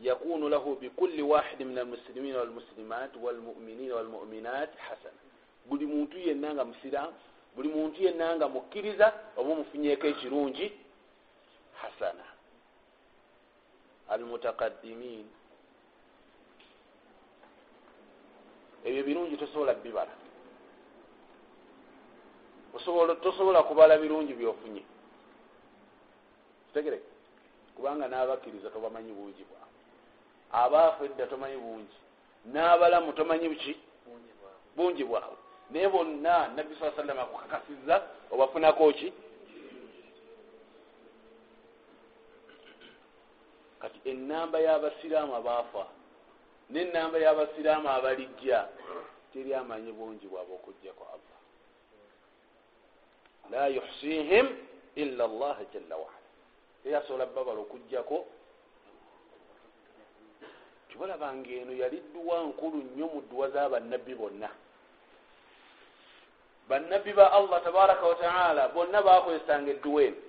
yakunu 0.02 0.50
lahu 0.50 0.76
bikulli 0.76 1.22
wahidi 1.22 1.66
min 1.66 1.78
almuslimina 1.78 2.40
walmuslimat 2.40 3.16
walmuminina 3.16 3.96
walmuminat 3.96 4.78
hasana 4.78 5.20
buli 5.66 5.86
muntu 5.86 6.18
yenna 6.18 6.54
nga 6.54 6.66
musiramu 6.66 7.14
buli 7.56 7.70
muntu 7.70 8.04
yenna 8.04 8.36
nga 8.36 8.48
mukkiriza 8.48 9.14
oba 9.38 9.52
omufunyeko 9.52 10.08
ekirungi 10.08 10.74
hasana 11.82 12.24
almutakadimin 14.10 15.26
ebyo 18.86 19.04
birungi 19.04 19.38
tosobola 19.38 19.74
bibala 19.74 20.25
tosobola 23.22 23.64
kubala 23.64 23.98
birungi 23.98 24.34
byofunye. 24.34 24.84
Kitegere 26.68 27.02
kubanga 27.76 28.08
n'abakkiriza 28.08 28.70
tobamanyi 28.70 29.12
bungi 29.12 29.44
bwabwe. 29.44 29.80
Abaafu 30.52 31.06
edda 31.06 31.28
tomanyi 31.28 31.58
bungi 31.58 31.98
n'abalamu 32.46 33.14
tomanyi 33.14 33.50
buki? 33.50 33.76
Bungi 34.76 35.04
bwabwe. 35.04 35.38
Naye 35.72 35.88
bonna 35.90 36.48
nabbi 36.48 36.76
saa 36.80 36.92
sallama 36.96 37.22
akukakasiza 37.22 38.02
obafunako 38.32 38.94
ki? 38.94 39.14
Kati 43.80 44.00
enamba 44.10 44.60
y'abasiraamu 44.60 45.36
abaafa 45.36 45.86
nenamba 46.70 47.18
y'abasiraamu 47.20 47.90
abalijja 47.90 48.68
teri 49.34 49.54
amanyi 49.54 49.92
bungi 49.92 50.28
bwabwe 50.28 50.56
okujjako 50.56 51.04
allah 51.14 51.25
la 53.52 53.68
yuhsihim 53.68 54.48
illa 54.96 55.28
llah 55.28 55.58
jalla 55.74 55.96
waala 55.98 56.22
teyasobola 56.84 57.26
babala 57.26 57.60
okugjako 57.60 58.26
tibalabanga 60.90 61.50
eno 61.50 61.74
yali 61.74 61.98
dduwa 62.00 62.44
nkulu 62.44 62.78
nnyo 62.78 63.08
mu 63.14 63.20
dduwa 63.22 63.50
z'abannabbi 63.50 64.14
bonna 64.16 64.50
bannabbi 66.70 67.14
ba 67.14 67.32
allah 67.32 67.64
tabaraka 67.64 68.06
wataala 68.08 68.68
bonna 68.70 69.02
bakozesanga 69.02 69.72
edduwa 69.72 70.04
eno 70.04 70.22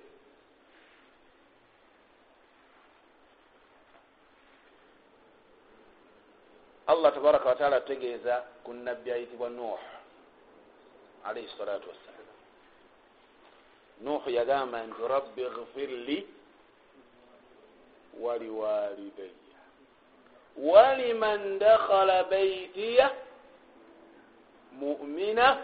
allah 6.87 7.13
tabaraka 7.13 7.49
wataala 7.49 7.75
ategeeza 7.75 8.43
ku 8.63 8.73
nabbi 8.73 9.11
ayitibwa 9.11 9.49
nuh 9.49 9.79
alaihi 11.23 11.49
salatu 11.57 11.89
wassalam 11.89 12.16
nuhu 14.01 14.29
yagamba 14.29 14.83
nti 14.83 15.01
rabbi 15.07 15.43
gfir 15.43 15.89
li 15.89 16.27
waliwalidaya 18.21 19.31
waliman 20.57 21.59
dakhala 21.59 22.23
baitiya 22.23 23.11
mumina 24.71 25.57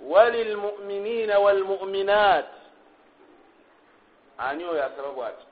walilmuminina 0.00 1.38
walmuminat 1.38 2.46
ani 4.38 4.64
oyo 4.64 4.84
asaba 4.84 5.12
bwati? 5.12 5.44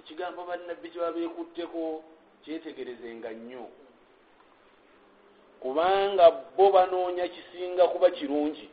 Ekigambo 0.00 0.44
bannabbi 0.44 0.90
kyebabekutteko 0.90 2.04
kyetegerezenga 2.44 3.30
nnyo. 3.30 3.68
Kubanga 5.60 6.30
bo 6.56 6.70
banoonya 6.70 7.28
kisinga 7.28 7.88
kuba 7.88 8.10
kirungi 8.10 8.68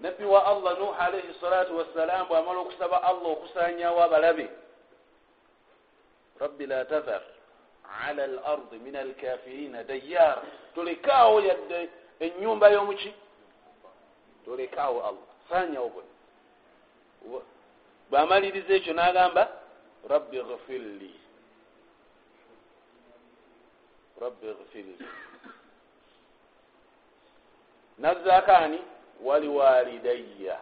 nabbi 0.00 0.24
wa 0.24 0.46
allah 0.46 0.78
nuh 0.78 1.00
alaihi 1.00 1.34
salatu 1.40 1.76
wassalam 1.76 2.28
bwamala 2.28 2.58
okusaba 2.58 3.02
allah 3.02 3.30
okusanyawo 3.32 4.02
abalabe. 4.02 4.50
Rabbi 6.40 6.66
la 6.66 6.84
tadhar 6.84 7.22
ala 8.08 8.26
lardi 8.26 8.78
min 8.78 8.96
alkafirina 8.96 9.84
dayara 9.84 10.42
tolekaawo 10.74 11.40
yadde 11.40 11.88
enyumba 12.20 12.70
y'omuki 12.70 13.14
tolekaawo 14.44 15.00
allah. 15.04 15.26
Sanyawo 15.48 15.88
bonna 15.88 16.14
bwamaliriza 18.10 18.74
ekyo 18.78 18.92
n'agamba 18.94 19.42
rabbi 20.08 20.38
gfirli 20.38 21.12
rabbi 24.22 24.46
gfirli 24.58 25.06
nazaakaani 27.98 28.78
waliwalidayya 29.24 30.58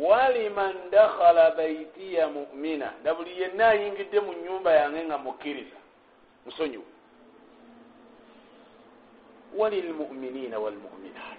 waliman 0.00 0.90
dakhala 0.90 1.50
baitiya 1.50 2.28
mumina. 2.28 2.92
Na 3.04 3.14
buli 3.14 3.40
yenna 3.40 3.68
ayingidde 3.68 4.20
mu 4.20 4.32
nyumba 4.32 4.72
yange 4.72 5.04
nga 5.04 5.18
mukkiriza. 5.18 5.78
Musonyiwe 6.46 6.84
walilmuminina 9.56 10.58
walmuminat. 10.58 11.38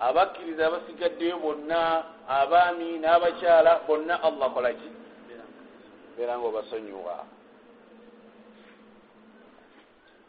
Abakkiriza 0.00 0.66
abasigaddeyo 0.66 1.38
bonna 1.38 2.04
abaami 2.28 2.98
n'abakyala 2.98 3.80
bonna 3.86 4.22
allah 4.22 4.52
kolaki 4.54 4.90
beera 6.16 6.38
nga 6.38 6.46
obasonyiwa. 6.46 7.26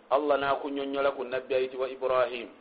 Allah 0.10 0.39
nakunyonyola 0.39 1.12
ku 1.12 1.23
nabbi 1.23 1.56
ayitibwa 1.56 1.89
ibrahimu 1.89 2.51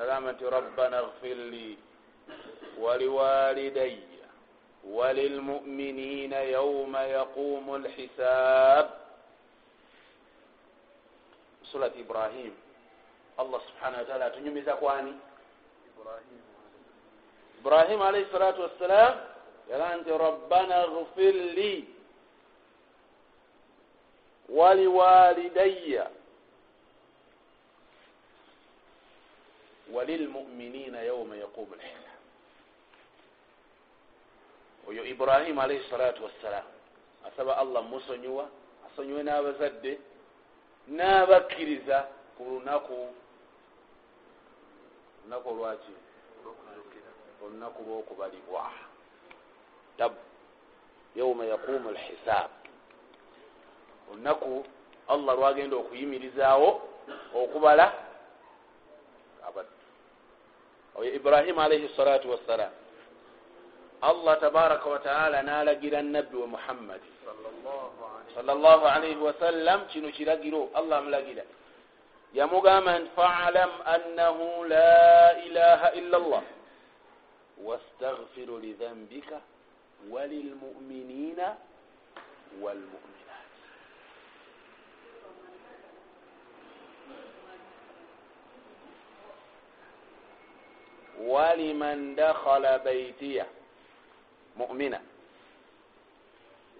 agamba 0.00 0.32
nti 0.32 0.44
rabbana 0.50 1.02
gfir 1.02 1.36
li 1.36 1.78
waliwalidaya 2.80 4.26
walilmuminina 4.84 6.36
yauma 6.36 7.02
yaqumu 7.02 7.78
lhisab 7.78 8.86
surat 11.72 11.96
ibrahim 11.96 12.52
allah 13.38 13.60
subhanahu 13.68 13.98
wataala 14.02 14.24
atunyumiza 14.26 14.76
kwani 14.76 15.14
ibrahim 17.60 18.02
alaihi 18.02 18.30
salatu 18.32 18.62
wassalam 18.62 19.14
yagaa 19.70 19.96
nti 19.96 20.10
rabbana 20.10 20.86
gfir 20.86 21.34
li 21.34 21.88
waliwalidaya 24.48 26.10
walilmuminina 29.92 31.02
yauma 31.02 31.36
yaqumu 31.36 31.74
lhisab 31.74 32.16
oyo 34.88 35.04
ibrahimu 35.04 35.62
alaihi 35.62 35.90
salatu 35.90 36.24
wassalam 36.24 36.64
asaba 37.26 37.56
allah 37.56 37.82
musonyiwa 37.84 38.48
asonyiwe 38.86 39.22
n'abazadde 39.22 39.98
n'abakkiriza 40.88 42.08
ku 42.36 42.44
lunaku 42.44 43.14
olunaku 45.22 45.48
olwaki 45.50 45.92
olunaku 47.44 47.82
lwokubalibwa 47.82 48.70
tabu 49.98 50.16
yauma 51.16 51.44
yaqumu 51.44 51.90
lhisab 51.90 52.50
olunaku 54.12 54.64
allah 55.08 55.36
lwagenda 55.36 55.76
okuyimirizaawo 55.76 56.88
okubala 57.34 58.05
oyo 60.98 61.14
ibrahimu 61.14 61.60
alaihi 61.60 61.88
salatu 61.96 62.30
wassalam. 62.30 62.70
Allah 64.02 64.40
tabaraka 64.40 64.88
wataala 64.88 65.42
nalagira 65.42 66.02
nabbi 66.02 66.36
we 66.36 66.46
muhammadi 66.46 67.16
salllah 68.36 68.80
alaihi 68.96 69.16
wasallam 69.16 69.88
kino 69.88 70.12
kiragiro 70.12 70.68
allah 70.74 70.98
amulagira 71.00 71.42
yamugamba 72.36 72.98
nti 72.98 73.10
falam 73.16 73.70
annahu 73.88 74.64
la 74.68 75.40
ilaha 75.48 75.88
illa 75.96 76.18
llah 76.18 76.44
wastagfiru 77.64 78.60
lidhambika 78.60 79.40
walilmuminina 80.12 81.56
walmuminat 82.60 83.15
waliman 91.24 92.16
dakhala 92.16 92.78
baitiya 92.78 93.46
mumina 94.56 95.00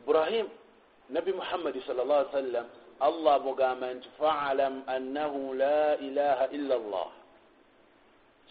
ibrahim 0.04 0.48
nabi 1.08 1.32
muhammadi 1.32 1.82
sal 1.86 1.96
llah 1.96 2.18
ali 2.18 2.32
sallam 2.32 2.66
allah 3.00 3.40
mugamba 3.40 3.94
nti 3.94 4.08
falam 4.18 4.82
annahu 4.86 5.54
la 5.54 5.96
ilaha 5.96 6.48
illa 6.52 6.76
llah 6.78 7.10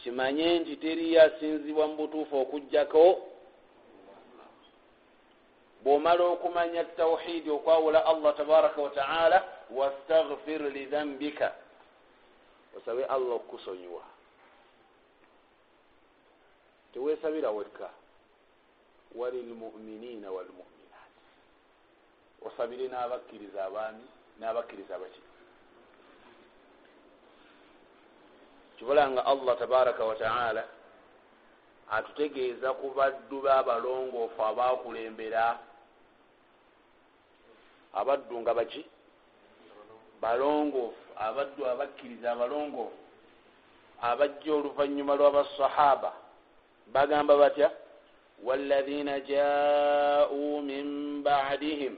kimanye 0.03 0.59
nti 0.59 0.75
teriyo 0.77 1.21
asinzibwa 1.21 1.87
mu 1.87 1.95
butuufu 1.95 2.37
okugjako 2.37 3.05
bw'omala 5.85 6.23
okumanya 6.25 6.83
tawhidi 6.97 7.49
okwawula 7.49 8.05
allah 8.05 8.35
tabaraka 8.37 8.81
wataala 8.81 9.43
wastagfir 9.69 10.61
lidhambika 10.61 11.53
osabe 12.77 13.05
allah 13.05 13.35
okukusonyiwa 13.35 14.14
teweesabira 16.95 17.51
wekka 17.51 17.89
walilmuminina 19.15 20.31
walmuminat. 20.31 21.11
Osabire 22.47 22.87
n'abakkiriza 22.87 23.65
abaami 23.65 24.05
n'abakkiriza 24.39 24.95
abaki 24.95 25.21
kibulanga 28.77 29.25
allah 29.25 29.57
tabaraka 29.59 30.05
wataala 30.05 30.63
atutegeeza 31.91 32.73
ku 32.73 32.87
baddu 32.95 33.41
b'abalongoofu 33.43 34.39
abakulembera 34.43 35.59
abaddu 37.93 38.39
nga 38.39 38.53
baki? 38.53 38.85
Balongoofu 40.21 41.11
abaddu 41.19 41.61
abakkiriza 41.67 42.31
abalongoofu. 42.31 43.03
Abajja 44.01 44.53
oluvanyuma 44.53 45.15
lw'abasahaba 45.15 46.24
bagamba 46.93 47.37
batya? 47.37 47.71
والذين 48.43 49.23
جاءوا 49.23 50.61
من 50.61 50.85
بعدهم 51.23 51.97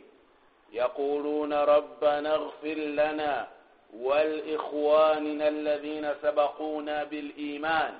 يقولون 0.73 1.53
ربنا 1.53 2.35
اغفر 2.35 2.73
لنا 2.73 3.47
ولإخواننا 3.93 5.47
الذين 5.47 6.13
سبقونا 6.21 7.03
بالإيمان 7.03 7.93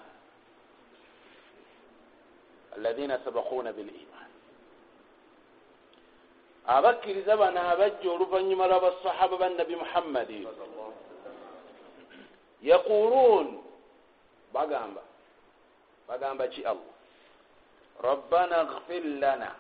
الذين 2.77 3.17
سبقونا 3.25 3.71
بالإيمان 3.71 4.07
abakkiriza 6.67 7.37
bano 7.37 7.59
abajja 7.71 8.11
oluvannyuma 8.11 8.67
lw'abasahaba 8.67 9.37
bannabi 9.39 9.75
muhammadi 9.75 10.47
yaquluun 12.61 13.63
bagamba. 14.53 15.06
Bagamba 16.07 16.47
ki 16.47 16.63
allah? 16.65 16.93
Rabbana 18.03 18.63
gfir 18.63 19.03
lana. 19.19 19.55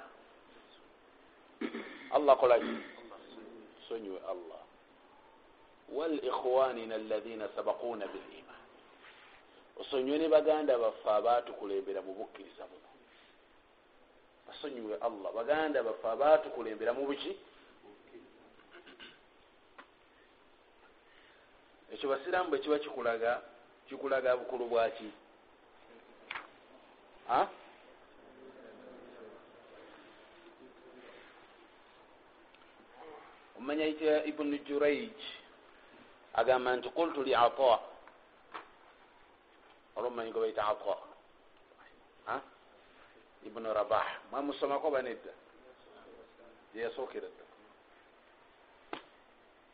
Allah 2.11 2.37
kolaki 2.37 2.77
sonyiwe 3.89 4.19
allah. 4.29 4.61
Walikhwanina 5.89 6.95
alaina 6.95 7.49
sabakuna 7.55 8.07
biliman 8.07 8.55
osonyiwe 9.77 10.17
ne 10.17 10.27
baganda 10.29 10.77
baffe 10.77 11.09
abatukulembera 11.09 12.01
mu 12.01 12.13
bukkiriza 12.13 12.63
buno 12.67 12.89
basonyiwe 14.47 14.97
allah. 15.01 15.33
Baganda 15.33 15.83
baffe 15.83 16.07
abatukulembera 16.07 16.93
mu 16.93 17.05
buki? 17.05 17.37
Ekyo 21.93 22.09
basiramu 22.09 22.49
bwe 22.49 22.59
kiba 22.59 22.79
kikulaga 22.79 23.41
kikulaga 23.89 24.37
bukulu 24.37 24.65
bwaki 24.65 25.09
omanya 33.67 33.85
yitya 33.85 34.23
ibunu 34.23 34.57
juraij 34.63 35.19
agamba 36.33 36.75
nti 36.75 36.89
kultu 36.89 37.23
li 37.23 37.35
ata. 37.35 37.79
Olwo 39.95 40.07
omanyi 40.07 40.31
gwe 40.31 40.41
bayita 40.41 40.63
ata 40.67 40.95
ibunu 43.43 43.73
rabah. 43.73 44.07
Mwamusomako 44.31 44.91
banedda 44.91 45.33
yeyasookera 46.75 47.27
dda 47.27 47.45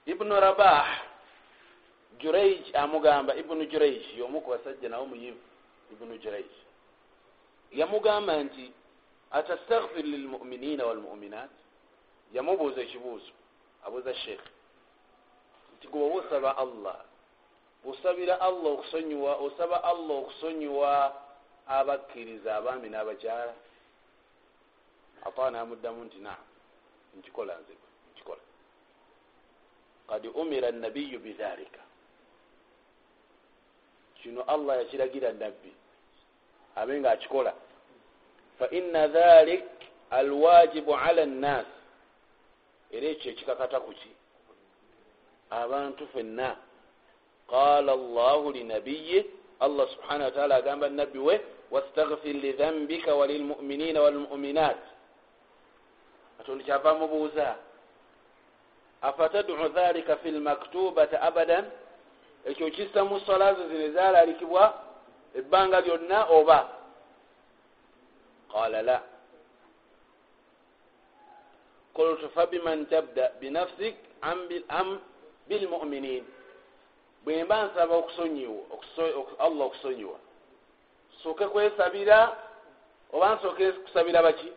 ibunu 0.06 0.40
rabah. 0.40 0.88
Juraij 2.20 2.74
amugamba 2.74 3.36
ibunu 3.36 3.66
juraij 3.66 4.18
yomu 4.18 4.42
ku 4.42 4.50
basajja 4.50 4.90
nawe 4.90 5.06
muyivu 5.06 5.42
ibunu 5.92 6.18
juraij 6.18 6.50
yamugamba 7.74 8.44
nti 8.44 8.72
atastagfir 9.32 10.06
lilmuminina 10.06 10.86
walmuminat? 10.86 11.50
Yamubuuza 12.34 12.82
ekibuuzo 12.82 13.32
abuuza 13.86 14.14
sheekh 14.16 14.46
nti 15.78 15.88
gweoba 15.88 16.16
osaba 16.22 16.58
allah 16.58 16.98
osabira 17.90 18.42
allah 18.42 18.72
okusonyiwa 18.74 19.36
osaba 19.36 19.84
allah 19.84 20.16
okusonyiwa 20.18 20.92
abakkiriza 21.68 22.56
abaami 22.56 22.90
n'abakyala? 22.90 23.54
Ata 25.26 25.52
namuddamu 25.52 26.04
nti 26.06 26.18
naam 26.18 26.44
nkikola 27.18 27.54
nze 27.60 27.74
nkikola. 28.12 28.42
Kad 30.10 30.24
umira 30.36 30.72
nabiyu 30.72 31.20
bidhalika 31.20 31.82
kino 34.20 34.42
allah 34.44 34.78
yakiragira 34.78 35.32
nabbi 35.32 35.74
abe 36.76 37.00
nga 37.00 37.12
akikola 37.12 37.54
faina 38.60 39.08
dhalik 39.08 39.64
alwajibu 40.10 40.96
ala 40.96 41.26
nnas 41.26 41.66
era 42.92 43.08
ekyo 43.08 43.32
ekikakata 43.32 43.80
kuki 43.80 44.10
abantu 45.50 46.08
fenna. 46.08 46.56
Qala 47.50 47.96
llahu 47.96 48.52
linabiyi 48.52 49.26
allah 49.60 49.88
subhanahu 49.90 50.24
wataala 50.24 50.56
agamba 50.56 50.90
nabbi 50.90 51.20
we 51.20 51.42
wastagfir 51.72 52.34
lidhambika 52.34 53.16
walilmuminina 53.16 54.02
walmuminat 54.02 54.78
atondi 56.40 56.64
kyava 56.64 56.94
mubuuza 56.94 57.56
afatadu 59.02 59.68
dhalika 59.70 60.16
fi 60.16 60.32
lmaktubati 60.32 61.16
abadan? 61.16 61.66
Ekyo 62.46 62.72
kissa 62.72 63.04
mu 63.04 63.20
solazo 63.20 63.68
zino 63.68 63.84
ezalalikibwa 63.84 64.84
ebbanga 65.36 65.82
lyonna 65.82 66.30
oba? 66.30 66.60
Qala 68.52 68.82
la. 68.82 69.04
Qultu 71.94 72.30
fabiman 72.30 72.86
tabda 72.86 73.32
binafsik 73.42 73.96
am 74.22 75.00
bilmuminin 75.50 76.26
bwemba 77.26 77.66
nsaba 77.66 77.96
okusonyiwa 77.96 78.64
allah 79.40 79.66
okusonyiwa 79.66 80.20
soke 81.24 81.48
kwesabira 81.48 82.38
oba 83.14 83.36
nsoke 83.36 83.72
kusabira 83.72 84.24
baki? 84.24 84.52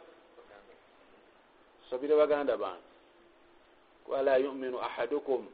Kusabira 1.83 2.17
baganda 2.17 2.57
bange. 2.57 2.83
Wala 4.09 4.37
yuminu 4.37 4.81
ahadukum 4.81 5.47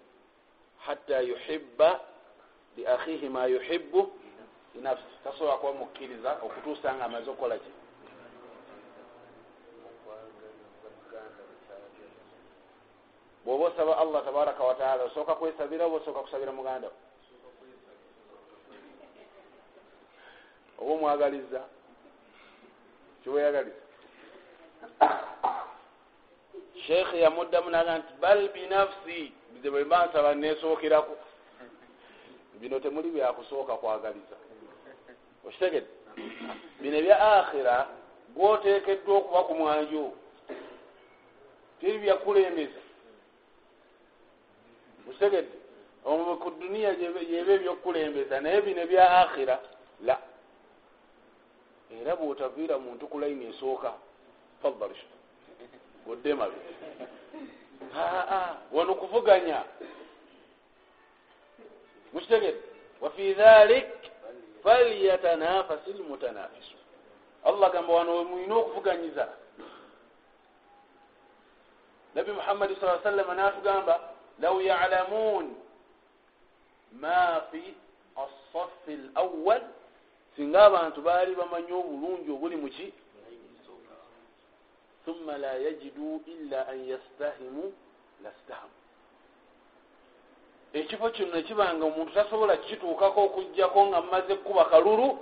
hatta 0.79 1.21
yuhibba 1.21 2.01
liakhihi 2.77 3.29
ma 3.29 3.47
yuhibu 3.47 4.13
linafsi 4.75 5.05
tasobola 5.25 5.57
kuba 5.57 5.73
mukkiriza 5.73 6.31
okutuusa 6.43 6.95
nga 6.95 7.05
amaze 7.05 7.31
okukola 7.31 7.59
ki? 7.59 7.71
Bwoba 13.45 13.65
osaba 13.65 13.99
allah 13.99 14.25
tabaraka 14.25 14.65
wataala 14.65 15.03
osooka 15.05 15.35
kwesabira 15.35 15.87
oba 15.87 15.97
osooka 15.97 16.21
kusabira 16.21 16.53
muganda 16.53 16.89
oba 20.79 20.93
omwagaliza? 20.93 21.61
Kiweyagaliza? 23.23 23.83
Sheekhe 26.87 27.21
yamuddamu 27.21 27.71
naga 27.71 27.99
nti 27.99 28.13
bal 28.21 28.49
binafsi 28.49 29.33
bize 29.53 29.71
bwe 29.71 29.85
mba 29.85 30.07
nsaba 30.07 30.35
nesookeraku 30.35 31.17
bino 32.61 32.81
temuli 32.81 33.11
byakusooka 33.11 33.75
kwagaliza 33.77 34.37
okitegedde. 35.47 35.91
Bino 36.81 36.97
ebya 36.97 37.17
akhira 37.39 37.89
gwoteekeddwa 38.35 39.17
okuba 39.17 39.43
ku 39.43 39.55
mwanju 39.55 40.13
teri 41.81 41.99
byakulembeza 41.99 42.81
okitegedde? 45.09 45.57
Ku 46.43 46.51
duniya 46.51 46.91
yeba 47.01 47.53
ebyokulembeza 47.55 48.41
naye 48.41 48.61
bino 48.61 48.81
ebya 48.83 49.05
akhira 49.21 49.61
la. 50.07 50.19
Era 52.01 52.17
bwotaviira 52.17 52.79
muntu 52.79 53.07
ku 53.07 53.19
layini 53.19 53.47
esooka 53.51 53.93
fadal 54.63 54.91
oddemabe 56.11 56.57
aa 57.95 58.57
wano 58.73 58.95
kuvuganya. 58.95 59.65
Mukitegedde 62.13 62.63
wafi 63.01 63.35
dhalik 63.35 64.02
falyatanafasi 64.63 65.93
lmutanafisu 65.93 66.77
allah 67.45 67.73
gamba 67.73 67.93
wano 67.95 68.25
mwina 68.25 68.55
okuvuganyiza. 68.57 69.29
Nabi 72.15 72.33
muhammadi 72.33 72.77
saa 72.77 72.99
sallama 73.03 73.35
natugamba 73.35 74.01
law 74.41 74.63
yalamun 74.63 75.55
ma 76.93 77.41
fi 77.51 77.75
assafi 78.17 78.97
lawal 79.15 79.63
singa 80.37 80.65
abantu 80.65 81.03
baali 81.03 81.35
bamanyi 81.35 81.73
obulungi 81.73 82.31
obuli 82.31 82.57
muki 82.57 82.93
thumma 85.05 85.39
la 85.39 85.53
yajidu 85.55 86.23
illa 86.27 86.69
an 86.69 86.79
yastahimu 86.89 87.73
lastahamu 88.23 88.82
ekifo 90.73 91.11
kino 91.11 91.35
nekibanga 91.35 91.85
omuntu 91.85 92.13
tasobola 92.15 92.57
kituukako 92.57 93.25
okugjako 93.25 93.87
nga 93.87 94.01
mumaze 94.01 94.35
kukuba 94.35 94.65
kalulu 94.65 95.19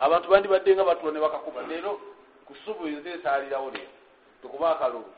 abantu 0.00 0.28
bandibadde 0.28 0.74
nga 0.74 0.84
batulo 0.84 1.12
ne 1.12 1.20
bakakuba. 1.20 1.62
Leero 1.62 2.00
ku 2.46 2.54
subu 2.64 2.88
nze 2.88 3.10
esaalirawo 3.10 3.70
leero. 3.70 3.92
Tukuba 4.42 4.76
akalulu. 4.76 5.12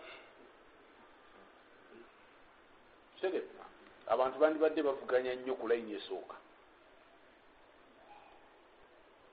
Kitegee 3.14 3.46
abantu 4.06 4.38
bandibadde 4.38 4.82
bavuganya 4.82 5.34
nnyo 5.34 5.54
ku 5.54 5.68
layini 5.68 5.94
esooka. 5.94 6.36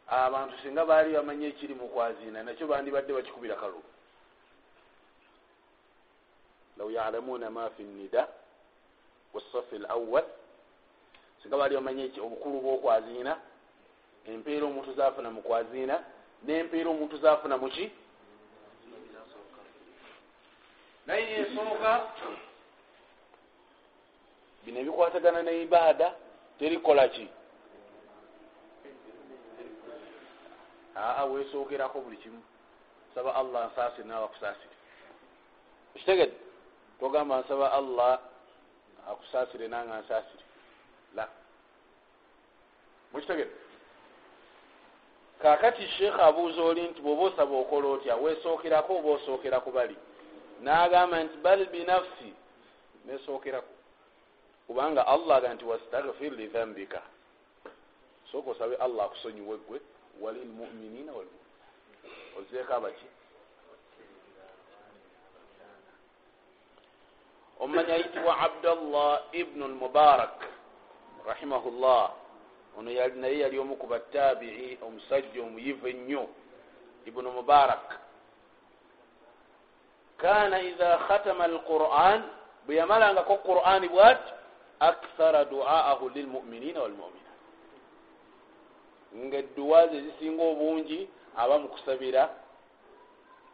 Abantu 0.07 0.57
singa 0.61 0.85
baali 0.85 1.13
bamanye 1.13 1.47
ekiri 1.47 1.73
mu 1.73 1.89
kwaziina 1.89 2.43
nakyo 2.43 2.67
bandibadde 2.67 3.13
bakikubira 3.13 3.55
kalulu. 3.55 3.89
Law 6.77 6.89
yalamuuna 6.91 7.49
ma 7.49 7.69
fi 7.69 7.83
nida 7.83 8.27
wasafi 9.35 9.77
lawal 9.77 10.23
singa 11.43 11.57
baali 11.57 11.75
bamanye 11.75 12.11
obukulu 12.25 12.61
bwokwaziina 12.61 13.33
empeera 14.25 14.65
omuntu 14.65 14.93
zafuna 14.97 15.29
mu 15.31 15.41
kwaziina 15.41 15.95
nempeera 16.43 16.89
omuntu 16.89 17.17
zafuna 17.17 17.57
muki 17.57 17.91
naye 21.07 21.23
esooka 21.41 21.91
bino 24.65 24.79
ebikwatagana 24.79 25.41
ne 25.43 25.61
ibaada 25.61 26.07
terikola 26.59 27.07
ki? 27.07 27.27
Aa 30.97 31.25
wesookerako 31.25 32.01
buli 32.01 32.17
kimu. 32.17 32.41
Saba 33.15 33.35
allah 33.35 33.71
nsaasire 33.71 34.07
nawe 34.07 34.25
akusaasire 34.25 34.75
ekitegedde 35.95 36.37
togamba 36.99 37.39
nsaba 37.41 37.71
allah 37.71 38.19
akusaasire 39.11 39.67
nanga 39.67 40.01
nsaasire 40.01 40.43
la. 41.15 41.29
Mukitegedde 43.13 43.55
kakati 45.41 45.87
sheekh 45.87 46.19
abuuza 46.19 46.61
oli 46.61 46.81
nti 46.87 47.01
bwoba 47.01 47.23
osaba 47.23 47.55
okola 47.57 47.87
otya? 47.87 48.15
Wesookerako 48.15 48.97
oba 48.97 49.09
osookera 49.09 49.59
ku 49.59 49.71
bali? 49.71 49.97
Nagamba 50.61 51.23
nti 51.23 51.37
bal 51.37 51.65
binafsi 51.65 52.33
nesookeraku 53.05 53.75
kubanga 54.67 55.07
allah 55.07 55.37
aga 55.37 55.53
nti 55.53 55.65
wastagfir 55.65 56.31
lidhambika 56.33 57.01
sooka 58.31 58.51
osabe 58.51 58.75
allah 58.75 59.05
akusonyiwe 59.05 59.57
gwe 59.57 59.79
walilmuminina 60.21 61.11
walmumin 61.13 61.45
ozeeko 62.39 62.73
abaki 62.73 63.05
omumanyi 67.59 67.91
ayitibwa 67.91 68.39
abdallah 68.39 69.21
ibnu 69.31 69.67
lmubarak 69.67 70.37
rahimahullah. 71.27 72.11
Ono 72.77 72.91
naye 73.15 73.39
yali 73.39 73.59
omu 73.59 73.75
ku 73.75 73.87
batabii 73.87 74.77
omusajja 74.83 75.41
omuyivu 75.41 75.87
ennyo 75.87 76.27
ibnu 77.05 77.31
mubarak 77.31 77.99
kana 80.17 80.61
idha 80.61 80.97
khatama 81.07 81.43
alquran 81.43 82.23
bwe 82.65 82.75
yamalangako 82.75 83.37
qurani 83.37 83.87
bwati 83.87 84.31
akthara 84.79 85.45
duaahu 85.45 86.09
lilmuminina 86.09 86.81
walmuminat. 86.81 87.39
Nga 89.15 89.37
edduwa 89.37 89.87
ze 89.87 90.01
zisinga 90.01 90.43
obungi 90.43 91.09
aba 91.37 91.59
mukusabira 91.59 92.29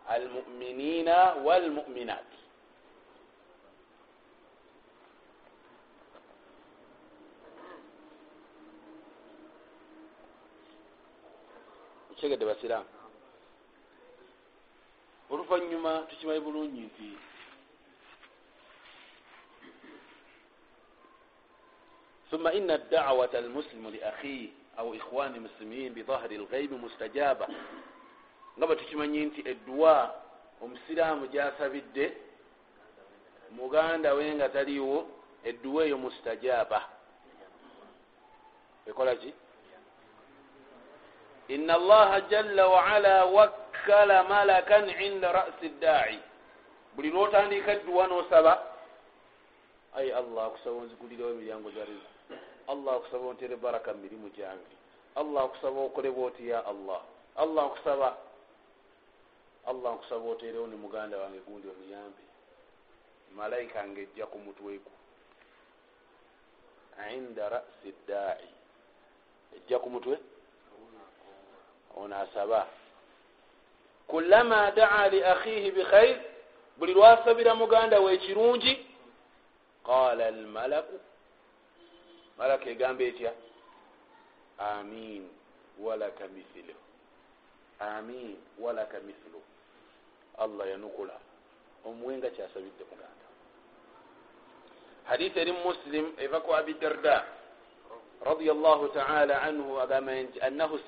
almuminina 0.10 1.34
walmuminat 1.46 2.41
kyegedde 12.22 12.46
basiraamu. 12.46 12.86
Oluvanyuma 15.30 16.06
tukimanyi 16.10 16.40
bulungi 16.40 16.82
nti 16.82 17.10
thumma 22.30 22.54
ina 22.54 22.78
dawata 22.78 23.38
almuslimu 23.38 23.90
liakhihi 23.90 24.54
au 24.78 24.96
ikhwani 24.96 25.40
muslimin 25.40 25.94
bidhahiri 25.94 26.38
lghaibi 26.38 26.76
mustajaba. 26.76 27.48
Nga 28.58 28.68
bwe 28.68 28.76
tukimanyi 28.76 29.26
nti 29.26 29.42
edduwa 29.50 30.16
omusiraamu 30.62 31.28
gyasabidde 31.28 32.18
muganda 33.52 34.14
we 34.14 34.36
nga 34.36 34.50
taliiwo 34.50 35.10
edduwa 35.44 35.86
eyo 35.86 35.98
mustajaba. 35.98 36.90
Ekola 38.86 39.16
ki? 39.16 39.34
Ina 41.52 41.74
allaha 41.76 42.22
jalla 42.32 42.64
waala 42.68 43.16
wakkala 43.26 44.24
malakan 44.24 44.88
inda 45.08 45.32
rasi 45.32 45.68
ddaaci 45.76 46.20
buli 46.96 47.10
lwotandika 47.12 47.72
edduwa 47.72 48.08
nosaba 48.08 48.54
ai 50.00 50.12
allah 50.12 50.46
akusaba 50.48 50.76
onzigulirawo 50.82 51.32
emiryango 51.36 51.70
za 51.76 51.84
riza 51.86 52.10
allah 52.72 52.92
akusaba 52.96 53.26
ontere 53.28 53.56
baraka 53.56 53.94
mumirimu 53.94 54.30
gyange 54.32 54.76
allah 55.16 55.44
akusaba 55.44 55.80
okolebwa 55.82 56.26
oti 56.32 56.50
ya 56.50 56.60
allah 56.66 57.02
allah 57.36 57.64
akusaba 57.66 58.18
allah 59.68 59.90
nkusaba 59.96 60.24
oteerewo 60.30 60.68
ne 60.68 60.76
muganda 60.76 61.18
wange 61.18 61.40
gundi 61.48 61.68
omuyambe 61.68 62.24
malayika 63.36 63.88
ngaejja 63.88 64.26
ku 64.32 64.38
mutweku 64.40 64.92
inda 67.16 67.50
rasi 67.50 67.92
ddaaci 68.04 68.50
ejja 69.58 69.80
ku 69.80 69.90
mutwe 69.90 70.16
ono 71.97 72.17
asaba 72.17 72.67
kulama 74.07 74.71
daa 74.71 75.09
li 75.09 75.25
akhihi 75.25 75.71
bikhair 75.71 76.21
buli 76.79 76.95
lwasabira 76.95 77.55
muganda 77.55 78.01
we 78.01 78.15
ekirungi 78.15 78.87
qala 79.87 80.27
almalaku 80.27 81.01
malaka 82.39 82.71
egamba 82.71 83.05
etya 83.05 83.33
amin 84.59 85.29
walaka 85.79 86.29
mithilo 86.29 86.75
amin 87.81 88.37
walaka 88.59 89.01
mithilo 89.01 89.41
allah 90.39 90.71
yanukula 90.71 91.15
omuwenga 91.85 92.31
kyasabidde 92.31 92.85
muganda 92.91 93.27
hadisi 95.05 95.39
eri 95.41 95.53
muslim 95.53 96.13
eva 96.19 96.41
ku 96.41 96.55
abi 96.55 96.75
darda 96.75 97.25
رضي 98.27 98.51
الله 98.53 98.89
تعالى 98.95 99.33
عنه 99.35 99.83
أنه 100.47 100.79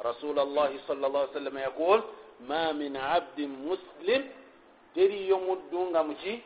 سمع 0.00 0.10
رسول 0.10 0.38
الله 0.38 0.78
صلى 0.88 1.06
الله 1.06 1.20
عليه 1.20 1.30
وسلم 1.30 1.58
يقول 1.58 2.02
ما 2.40 2.72
من 2.72 2.96
عبد 2.96 3.40
مسلم 3.40 4.30
تري 4.94 5.28
يمدون 5.28 6.06
مشي 6.06 6.38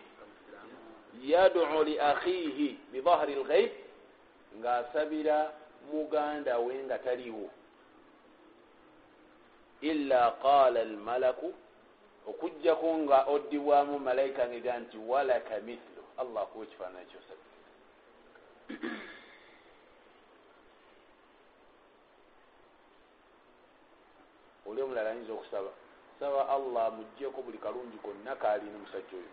يدعو 1.22 1.82
لأخيه 1.82 2.74
بظهر 2.92 3.28
الغيب 3.28 3.70
ngasabira 4.56 5.52
muganda 5.92 6.58
we 6.58 6.74
nga 6.84 6.98
taliwo 6.98 7.50
illa 9.80 10.30
qala 10.42 10.80
almalaku 10.80 11.54
okugjako 12.26 12.98
nga 12.98 13.18
oddibwamu 13.26 13.98
malayika 13.98 14.48
ngega 14.48 14.78
nti 14.78 14.96
walaka 14.98 15.61
mithlu 15.61 16.02
allah 16.18 16.46
kuwa 16.46 16.64
ekifaananyi 16.64 17.06
kyosabira 17.11 17.51
oli 24.73 24.81
omulala 24.81 25.09
ayinza 25.09 25.33
okusaba. 25.33 25.69
Saba 26.19 26.49
allah 26.49 26.93
mugjeko 26.97 27.41
buli 27.41 27.57
kalungi 27.57 27.97
konna 28.01 28.36
kaalina 28.36 28.75
omusajja 28.75 29.17
oyo. 29.17 29.31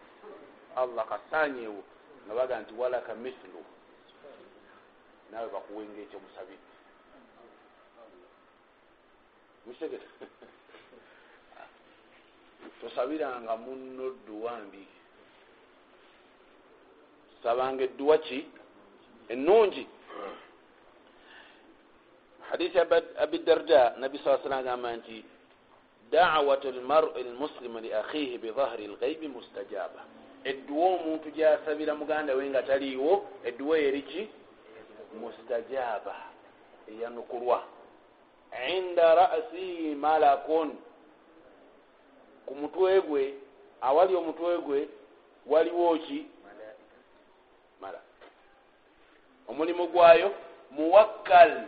Allah 0.77 1.07
kasanyeewo 1.09 1.83
nga 2.27 2.35
baga 2.35 2.61
nti 2.61 2.75
walaka 2.75 3.15
mithlu. 3.15 3.65
Naawe 5.31 5.49
bakuwenga 5.49 6.01
ekyo 6.03 6.21
musabire 6.21 6.69
mukitegere 9.67 10.07
tosabiranga 12.81 13.57
muno 13.57 14.11
dduwa 14.11 14.59
mbi. 14.59 14.87
Sabanga 17.43 17.85
edduwa 17.85 18.19
ki? 18.19 18.47
Ennungi 19.29 19.87
hadisi 22.51 22.79
abidarda 23.19 23.95
nabi 23.99 24.19
saa 24.19 24.39
salam 24.43 24.59
agamba 24.59 24.97
nti 24.97 25.25
dawat 26.11 26.65
lmari 26.65 27.23
lmuslimu 27.23 27.81
li 27.81 27.95
akhihi 27.95 28.39
bidahri 28.39 28.87
lghaibi 28.87 29.29
mustajaba. 29.29 30.03
Edduwa 30.45 30.87
omuntu 30.87 31.31
gyasabira 31.31 31.95
muganda 31.95 32.35
we 32.35 32.51
nga 32.51 32.63
taliiwo 32.63 33.29
edduwa 33.45 33.79
eriki 33.79 34.29
mustajaba 35.21 36.17
eyanukulwa. 36.89 37.63
Inda 38.77 39.15
rasihi 39.15 39.95
malakun. 39.95 40.79
Ku 42.47 42.55
mutwe 42.55 43.01
gwe 43.01 43.35
awali 43.81 44.15
omutwe 44.17 44.59
gwe 44.59 44.89
waliwo 45.47 45.99
ki? 45.99 46.27
Mala 47.81 48.01
omulimu 49.49 49.87
gwayo 49.87 50.35
muwakkal 50.71 51.63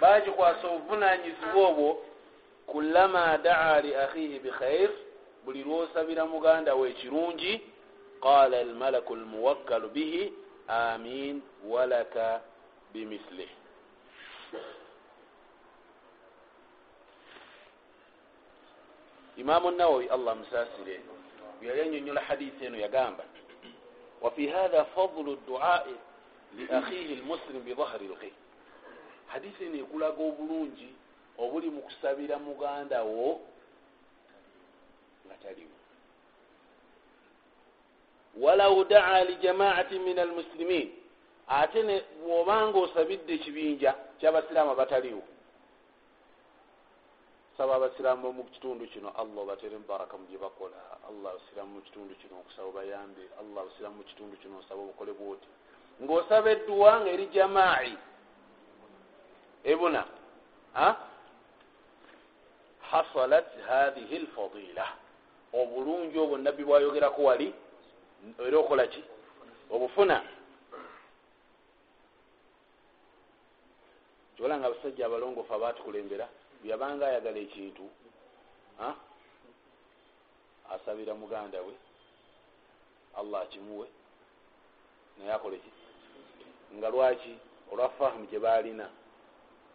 bagikwasa 0.00 0.66
obuvunanyizibwa 0.68 1.68
obwo 1.68 2.02
kulama 2.66 3.38
daa 3.38 3.80
li 3.80 3.94
akhihi 3.94 4.38
bikhair 4.38 4.90
buli 5.44 5.62
lwosabira 5.64 6.26
muganda 6.26 6.74
we 6.74 6.90
ekirungi 6.90 7.60
qala 8.20 8.58
almalaku 8.58 9.14
almuwakkalu 9.14 9.88
bihi 9.88 10.32
amin 10.68 11.42
walaka 11.68 12.40
bimislih 12.92 13.48
imamu 19.36 19.70
nawawi 19.70 20.08
allah 20.08 20.36
musasire 20.36 21.00
yali 21.62 21.80
anyonyola 21.80 22.20
hadisi 22.20 22.64
eno 22.64 22.78
yagamba 22.78 23.24
wafi 24.22 24.46
hatha 24.48 24.84
fadlu 24.84 25.36
duai 25.46 25.94
liakhihi 26.56 27.14
lmuslim 27.14 27.62
bidahri 27.64 28.08
lghi 28.08 28.32
hadisi 29.26 29.64
eno 29.64 29.76
ekulaga 29.84 30.22
obulungi 30.22 30.88
obuli 31.38 31.70
mu 31.70 31.80
kusabira 31.82 32.38
muganda 32.38 33.02
wo 33.02 33.40
nga 35.26 35.34
taliwo. 35.42 35.76
Walau 38.40 38.84
daa 38.84 39.24
lijamaati 39.24 39.98
min 39.98 40.18
almuslimin 40.18 40.92
ate 41.48 42.04
bwobanga 42.22 42.78
osabidde 42.78 43.34
ekibinja 43.34 43.94
kyabasiraamu 44.18 44.70
abataliwo. 44.70 45.22
Saba 47.56 47.74
abasiraamu 47.76 48.32
mu 48.32 48.44
kitundu 48.44 48.86
kino 48.86 49.08
allah 49.20 49.38
obatere 49.42 49.76
mubaraka 49.78 50.16
mu 50.16 50.26
gyebakola 50.30 50.76
allah 51.08 51.32
abasiraamu 51.32 51.74
mu 51.74 51.80
kitundu 51.80 52.14
kino 52.20 52.34
okusaba 52.40 52.68
obayambe 52.68 53.24
allah 53.40 53.58
abasiraamu 53.62 53.96
mu 53.96 54.04
kitundu 54.04 54.36
kino 54.36 54.58
osaba 54.58 54.80
obukole 54.82 55.12
bwoti. 55.12 55.48
Ng'osaba 56.02 56.50
edduwa 56.50 57.00
nga 57.00 57.10
eri 57.10 57.26
jamaai 57.26 57.96
ebuna 59.66 60.04
hasalat 62.90 63.46
hathihi 63.68 64.18
lfadila 64.18 64.86
obulungi 65.52 66.18
obwo 66.18 66.38
nabbi 66.38 66.64
bwayogerako 66.64 67.22
wali 67.22 67.54
era 68.46 68.58
okola 68.58 68.86
ki 68.86 69.02
obufuna 69.70 70.22
kyola 74.36 74.58
nga 74.58 74.66
abasajja 74.66 75.06
abalongoofu 75.06 75.54
abaatukulembera 75.54 76.26
byabanga 76.62 77.06
ayagala 77.06 77.38
ekintu 77.38 77.84
asabira 80.74 81.14
muganda 81.14 81.58
we 81.66 81.74
allah 83.18 83.42
akimuwe 83.42 83.86
naye 85.18 85.32
akole 85.32 85.58
ki 85.58 85.70
nga 86.76 86.88
lwaki 86.90 87.34
olwa 87.72 87.88
fahamu 87.98 88.26
gye 88.30 88.38
baalina 88.38 88.86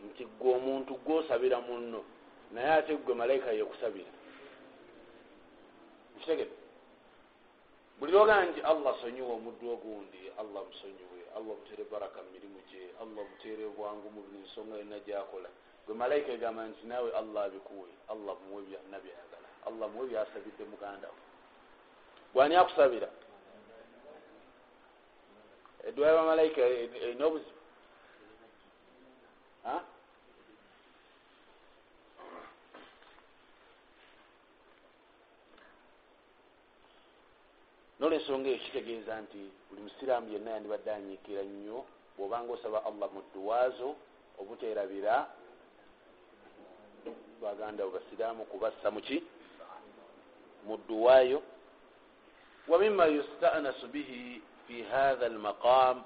nti 0.08 0.24
gwe 0.40 0.50
omuntu 0.56 0.94
gwosabira 1.06 1.62
munno 1.62 2.04
naye 2.52 2.72
ate 2.74 2.96
gwe 2.96 3.14
malayika 3.14 3.52
yekusabira. 3.52 4.12
Kitegere 6.20 6.52
buli 8.00 8.12
lwogaa 8.12 8.46
nti 8.46 8.62
allah 8.62 8.94
sonyiwe 9.02 9.32
omuddu 9.38 9.66
ogundi 9.74 10.22
allah 10.42 10.62
musonyiwe 10.70 11.20
allah 11.38 11.54
mutere 11.60 11.84
baraka 11.92 12.20
mumirimu 12.24 12.60
gye 12.70 12.84
allah 13.02 13.24
mutere 13.30 13.66
bwangu 13.78 14.10
mu 14.10 14.22
buli 14.22 14.40
nsonga 14.46 14.76
yonna 14.78 15.00
gyakola. 15.06 15.50
Gwe 15.86 15.96
malayika 15.96 16.32
egamba 16.32 16.66
nti 16.68 16.88
naawe 16.88 17.10
allah 17.20 17.44
abikuwe 17.44 17.90
allah 18.12 18.36
muwe 18.48 18.62
byonna 18.68 18.98
byayagala 19.04 19.50
allah 19.68 19.90
muwe 19.94 20.08
byasabidde 20.08 20.64
muganda 20.72 21.08
we. 21.08 21.22
Gwani 22.34 22.56
akusabira? 22.56 23.10
Edduwa 25.88 26.08
yabamalayika 26.08 26.62
erina 26.62 27.26
obuzibu 27.26 27.62
nolwensonga 38.02 38.50
eyo 38.50 38.58
kitegeeza 38.66 39.22
nti 39.22 39.42
buli 39.70 39.82
musiraamu 39.86 40.34
yenna 40.34 40.52
yandibadde 40.52 40.90
anyiikira 40.92 41.44
nnyo 41.46 41.86
bw'obanga 42.18 42.52
osaba 42.54 42.80
allah 42.90 43.08
mu 43.14 43.22
dduwaazo 43.30 43.90
obuteerabira 44.42 45.16
baganda 47.42 47.86
bo 47.86 47.92
basiraamu 47.98 48.46
kubassa 48.52 48.92
muki 48.92 49.18
mu 50.66 50.78
dduwaayo 50.78 51.40
wa 52.68 52.80
mima 52.80 53.06
yustanasu 53.06 53.88
bihi 53.88 54.42
fi 54.68 54.84
hatha 54.84 55.26
almaqam 55.26 56.02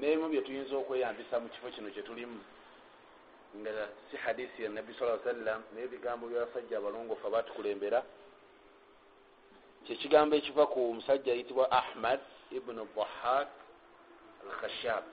nebimu 0.00 0.28
byetuyinza 0.32 0.76
okweyambisa 0.76 1.40
mu 1.40 1.48
kifo 1.52 1.68
kino 1.68 1.90
kyetulimu 1.90 2.40
nga 3.60 3.88
si 4.10 4.16
hadisi 4.16 4.62
ya 4.64 4.70
nabbi 4.70 4.94
saa 4.98 5.18
sallam 5.24 5.62
naye 5.72 5.84
ebigambo 5.84 6.26
byabasajja 6.28 6.78
abalongofu 6.78 7.26
abatukulembera 7.26 8.00
kyekigambo 9.86 10.36
ekiva 10.36 10.66
ku 10.66 10.94
musajja 10.94 11.32
ayitibwa 11.32 11.70
ahmad 11.70 12.20
ibnu 12.50 12.88
dahak 12.96 13.48
alkhashab. 14.44 15.04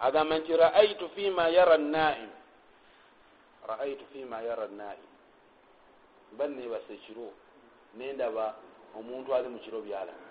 Agamba 0.00 0.38
nti 0.38 0.56
raaitu 0.56 1.08
fima 1.08 1.48
yara 1.48 1.78
naim 1.78 2.30
raaitu 3.68 4.04
fima 4.12 4.42
yara 4.42 4.66
naim 4.66 5.06
mba 6.32 6.48
nebasa 6.48 6.92
ekiro 6.92 7.32
nendaba 7.94 8.54
omuntu 8.98 9.34
ali 9.34 9.48
mukiro 9.48 9.80
byalaba. 9.80 10.26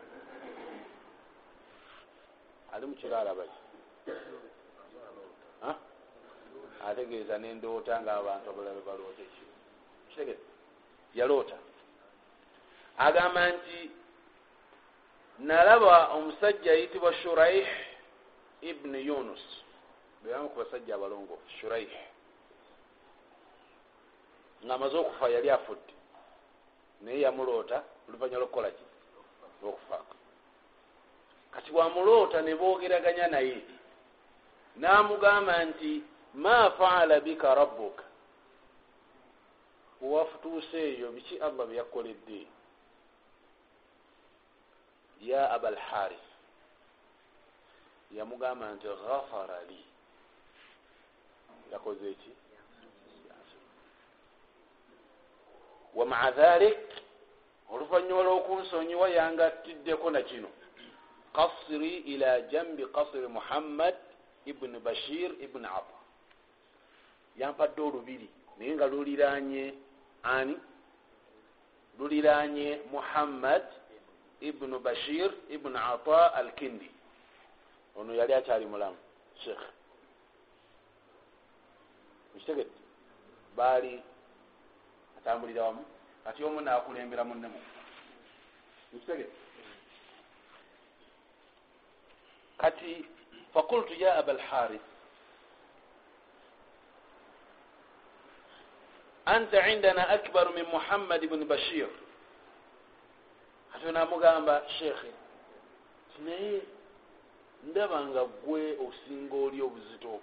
Ali 2.74 2.86
mukiro 2.86 3.18
alabaki 3.18 3.60
ategeeza 6.88 7.38
nendoota 7.38 8.02
nga 8.02 8.12
abantu 8.18 8.50
abalabe 8.50 8.82
baloota 8.82 9.22
ekiro. 9.22 9.54
Kitegete 10.10 10.51
yaloota 11.16 11.58
agamba 12.98 13.50
nti 13.50 13.92
nalaba 15.40 16.08
omusajja 16.08 16.72
ayitibwa 16.72 17.14
shuraih 17.14 17.68
ibuni 18.62 19.06
yunus. 19.06 19.42
Bebamu 20.24 20.50
ku 20.50 20.60
basajja 20.60 20.96
abalongoofu 20.96 21.50
shuraih. 21.60 21.90
Nga 24.66 24.74
amaze 24.74 24.98
okufa 24.98 25.30
yali 25.30 25.50
afudde. 25.50 25.94
Naye 27.02 27.22
yamuloota 27.22 27.84
oluvanyuma 28.10 28.40
lwokukolaki 28.40 28.84
lwokufaako 29.62 30.16
kati 31.52 31.72
bwamuloota 31.72 32.42
ne 32.42 32.56
boogeraganya 32.56 33.28
naye. 33.28 33.62
N'amugamba 34.78 35.66
nti 35.66 36.04
ma 36.34 36.72
faala 36.72 37.20
bika 37.20 37.56
rabbuka 37.56 38.04
wewafutuuse 40.02 40.78
eyo 40.90 41.12
biki 41.12 41.38
allah 41.38 41.66
byeyakkoledde 41.68 42.48
ya 45.22 45.52
aba 45.52 45.68
alharith 45.68 46.28
yamugamba 48.12 48.72
nti 48.76 48.88
ghafara 48.88 49.64
li 49.70 49.86
yakoze 51.72 52.10
eki 52.12 52.32
wamaa 55.96 56.32
dhalik 56.32 56.80
oluvanyuma 57.72 58.24
lwokunsonyiwa 58.24 59.10
yangattiddeko 59.10 60.12
nakino 60.12 60.50
kasiri 61.36 61.98
ila 61.98 62.42
jambi 62.42 62.86
kasiri 62.86 63.28
muhammad 63.28 63.96
ibuni 64.46 64.80
bashir 64.80 65.32
ibuni 65.44 65.66
ata 65.66 65.98
yampadde 67.38 67.82
olubiri 67.82 68.30
naye 68.58 68.76
nga 68.76 68.88
luliranye 68.88 69.74
ani? 70.24 70.58
Luliranye 72.00 72.80
muhammad 72.92 73.64
ibnu 74.42 74.80
bashir 74.80 75.32
ibnu 75.50 75.78
ata 75.78 76.34
al 76.34 76.52
kindi 76.56 76.92
ono 77.96 78.14
yali 78.14 78.34
akyali 78.34 78.66
mulamu 78.66 78.98
sheikh. 79.44 79.62
Mukitegedde 82.34 82.72
baali 83.56 84.04
atambulira 85.18 85.64
wamu 85.64 85.86
kati 86.24 86.44
omu 86.44 86.62
nakulembera 86.62 87.24
munnemu 87.24 87.60
mukitegedde 88.94 89.36
kati 92.58 93.06
fakultu 93.54 93.94
ya 93.94 94.16
aba 94.16 94.32
alharith 94.32 94.91
anta 99.32 99.70
indana 99.70 100.04
akbaru 100.10 100.54
min 100.54 100.66
muhammad 100.66 101.22
bni 101.30 101.46
bashir 101.46 101.88
ate 103.76 103.92
namugamba 103.92 104.64
sheekhe 104.80 105.12
naye 106.26 106.62
ndaba 107.64 108.00
nga 108.06 108.24
gwe 108.44 108.78
osinga 108.88 109.36
oli 109.46 109.62
obuzito 109.62 110.20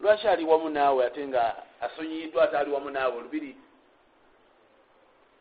lwaki 0.00 0.28
ali 0.28 0.44
wamu 0.44 0.68
naawe 0.68 1.06
ate 1.06 1.26
nga 1.28 1.42
asonyiyiddwa 1.80 2.42
ate 2.44 2.56
ali 2.58 2.70
wamu 2.70 2.90
naawe 2.90 3.16
olubiri 3.16 3.56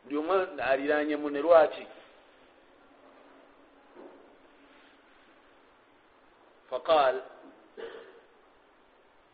buli 0.04 0.18
omwe 0.18 0.36
aliranye 0.64 1.16
mune 1.16 1.40
lwaki 1.42 1.88
faqal 6.70 7.16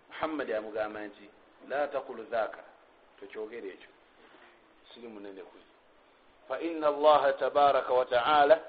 muhammadi 0.10 0.54
amugamba 0.54 1.00
nti 1.08 1.26
la 1.70 1.88
takulu 1.88 2.24
dhaka 2.24 2.64
tokyogere 3.20 3.68
ekyo 3.70 3.90
siri 4.94 5.08
munene 5.08 5.42
kuli 5.42 5.64
faina 6.48 6.88
allaha 6.88 7.34
tabaraka 7.34 7.94
wataala 7.94 8.60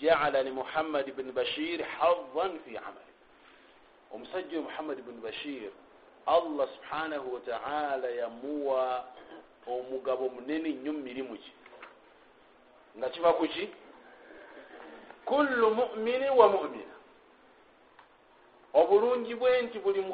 jaala 0.00 0.42
li 0.42 0.50
muhammadi 0.50 1.12
bni 1.12 1.32
bashir 1.32 1.82
hadan 1.82 2.58
fi 2.64 2.76
amali 2.76 3.12
omusajja 4.14 4.60
muhammadi 4.60 5.02
bni 5.02 5.20
bashir 5.20 5.70
allah 6.26 6.68
subhanahu 6.74 7.34
wataala 7.34 8.08
yamuwa 8.08 9.04
omugabo 9.66 10.28
munene 10.28 10.68
nnyo 10.68 10.92
mumirimu 10.92 11.36
ki 11.36 11.52
nga 12.98 13.08
kiva 13.10 13.32
kuki 13.32 13.68
kullu 15.24 15.70
mumini 15.70 16.30
wa 16.30 16.48
mumina 16.48 16.94
obulungi 18.74 19.34
bwe 19.34 19.62
nti 19.62 19.78
buli 19.78 20.04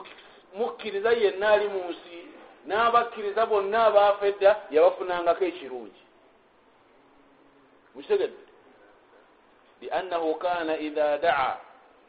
mukkiriza 0.55 1.11
yenna 1.13 1.49
ali 1.51 1.69
mu 1.69 1.91
nsi 1.91 2.30
n'abakkiriza 2.67 3.47
bonna 3.47 3.85
abaafa 3.87 4.27
edda 4.27 4.51
yabafunangako 4.71 5.45
ekirungi. 5.45 6.03
Mukitegedde? 7.95 8.45
Liannahu 9.81 10.35
kana 10.35 10.79
idha 10.79 11.19
daa. 11.19 11.57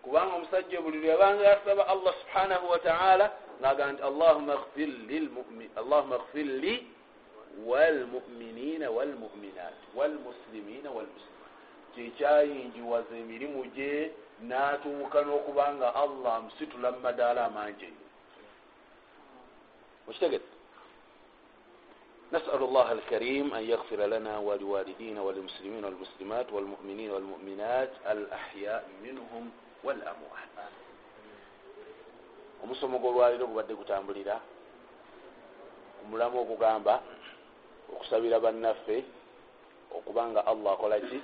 Kubanga 0.03 0.35
omusajja 0.35 0.81
buli 0.81 0.97
lweyabanga 0.97 1.43
yasaba 1.43 1.87
allah 1.87 2.13
subhanahu 2.21 2.69
wataala 2.69 3.31
ngaaga 3.61 3.91
nti 3.91 4.01
allahuma 4.03 4.55
gfir 6.17 6.47
li 6.63 6.87
walmuminina 7.65 8.89
walmuminat 8.91 9.73
walmuslimina 9.95 10.89
walmuslimat 10.89 11.31
kyekyayinjiwaza 11.95 13.15
emirimu 13.17 13.65
gye 13.75 14.11
n'atuuka 14.47 15.21
n'okubanga 15.21 15.95
allah 15.95 16.35
amusitula 16.35 16.91
mu 16.91 16.99
madaala 16.99 17.45
amangi 17.45 17.93
eyo 20.10 20.10
mukitegedde 20.10 20.56
نسأل 22.32 22.62
الله 22.62 22.92
الكريم 22.92 23.54
أن 23.54 23.62
يغفر 23.62 23.96
لنا 24.06 24.38
ولوالدينا 24.38 25.22
وللمسلمين 25.22 25.84
والمسلمات 25.84 26.52
والمؤمنين 26.52 27.10
والمؤمنات 27.10 27.92
الأحياء 28.06 28.88
منهم 29.02 29.50
والأموات 29.84 30.50
omusomo 32.64 32.98
gwolwaliro 32.98 33.46
gubadde 33.46 33.74
gutambulira 33.74 34.40
omulamu 36.02 36.40
okugamba 36.40 37.02
okusabira 37.92 38.40
bannaffe 38.40 39.04
okubanga 39.96 40.46
allah 40.46 40.72
akola 40.72 41.00
ki 41.00 41.20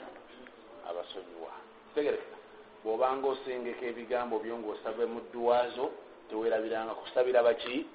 abasonyiwa 0.89 1.53
tegereka 1.95 2.37
bwobanga 2.85 3.27
osengeka 3.29 3.85
ebigambo 3.91 4.39
byo 4.39 4.59
ngaosabe 4.59 5.05
mu 5.07 5.21
dduwazo 5.27 5.91
tewerabiranga 6.29 6.95
kusabira 7.01 7.43
baki 7.43 7.87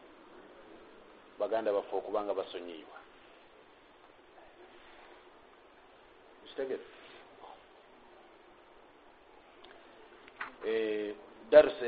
Baganda 1.42 1.72
baffe 1.72 1.94
okubanga 1.96 2.34
basonyiibwa. 2.34 2.98
Kitegere. 6.46 6.84
Darse 11.50 11.86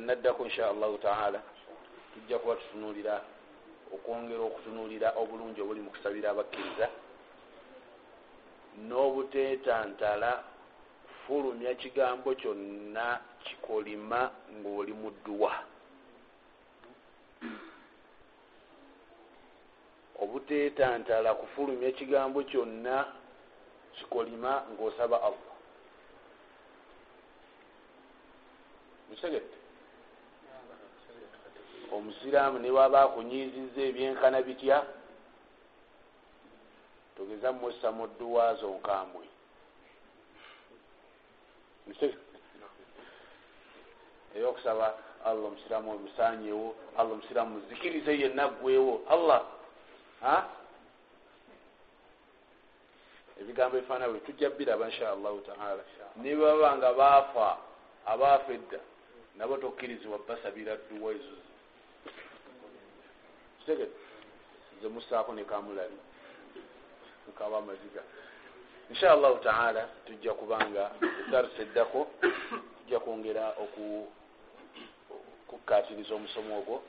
naddako 0.00 0.44
insha 0.44 0.70
allahu 0.70 0.98
taala 0.98 1.42
tujja 2.14 2.38
kuba 2.38 2.54
tutunulira 2.56 3.14
okwongera 3.94 4.42
okutunulira 4.42 5.08
obulungi 5.20 5.60
obuli 5.60 5.80
mu 5.80 5.90
kusabira 5.90 6.30
abakkiriza 6.30 6.86
n'obuteetantala 8.88 10.30
kufulumya 11.06 11.74
kigambo 11.74 12.34
kyonna 12.40 13.20
kikolima 13.44 14.30
ng'oli 14.56 14.92
mu 14.92 15.10
obuteetantala 20.32 21.34
kufulumya 21.34 21.88
ekigambo 21.92 22.40
kyonna 22.48 22.96
kikolima 23.96 24.64
ng'osaba 24.72 25.16
allah. 25.28 25.52
Mukitegedde 29.08 29.56
omusiraamu 31.92 32.58
ne 32.58 32.70
waba 32.72 32.98
akunyiiziza 33.04 33.80
ebyenkana 33.88 34.40
bitya? 34.42 34.78
Togeza 37.16 37.52
mussa 37.52 37.92
mu 37.92 38.06
dduwa 38.08 38.54
zo 38.56 38.68
nkambwe 38.80 39.24
eyokusaba 44.34 44.96
allah 45.24 45.44
omusiramu 45.44 45.88
omusanyewo 45.92 46.74
allah 46.96 47.12
omusiramu 47.12 47.60
muzikirize 47.60 48.12
yenna 48.20 48.48
ggwewo 48.48 49.04
allah 49.12 49.44
ebigambo 53.40 53.76
ebifaana 53.76 54.08
bwe 54.08 54.20
tujja 54.20 54.50
biraba 54.50 54.86
insha 54.90 55.10
allahu 55.10 55.40
taala 55.40 55.82
nibaba 56.16 56.76
nga 56.76 56.92
baafa 56.92 57.58
abaafa 58.06 58.52
edda 58.52 58.80
nabo 59.36 59.56
tokkirizibwa 59.56 60.18
basabira 60.28 60.76
dduwa 60.76 61.12
ezo. 61.12 61.36
Kitegede 63.58 63.96
nze 64.78 64.88
musaako 64.88 65.34
nekamulali 65.34 65.98
mukaba 67.26 67.58
amaziga. 67.58 68.02
Insha 68.90 69.12
allahu 69.12 69.38
taala 69.38 69.88
tujja 70.06 70.34
kubanga 70.34 70.90
edarsa 71.28 71.62
eddako 71.62 72.10
tujja 72.78 73.00
kwongera 73.00 73.54
okukatiriza 75.48 76.14
omusomo 76.14 76.58
ogwo 76.58 76.82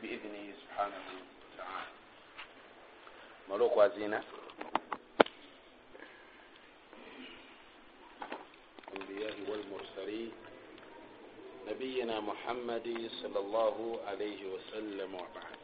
biidhinihi 0.00 0.54
subhanahu 0.60 1.10
wataala 1.44 1.97
male 3.48 3.62
okwaziina 3.68 4.18
الأنبياء 8.92 9.36
والمرسلين 9.50 10.32
نبينا 11.68 12.20
محمد 12.20 13.10
صلى 13.22 13.38
الله 13.38 14.00
عليه 14.06 14.40
وسلم 14.54 15.14
وبعد 15.14 15.58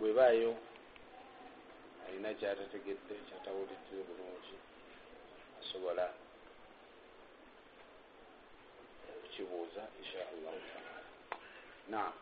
bwebaayo 0.00 0.52
alina 2.08 2.30
kyatategedde 2.38 3.14
kyatawulidde 3.28 3.96
bulungi 4.08 4.56
asobola 5.60 6.06
tukibuuza 9.38 9.82
insha 10.02 10.18
allahu 10.34 10.60
taala 10.72 11.02
naam 11.92 12.12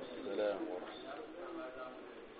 السلام 0.00 0.62
ورحمة 0.68 1.12
الله. 1.12 2.30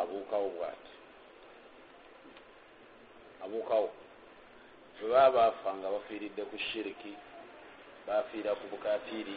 abuukawo 0.00 0.48
bwati 0.56 0.92
abuukawo 3.44 3.88
bwe 5.02 5.10
baba 5.10 5.30
baafa 5.34 5.70
nga 5.76 5.90
bafiiridde 5.90 6.42
ku 6.46 6.56
shiriki 6.58 7.12
bafiira 8.06 8.54
ku 8.54 8.64
bukafiri 8.70 9.34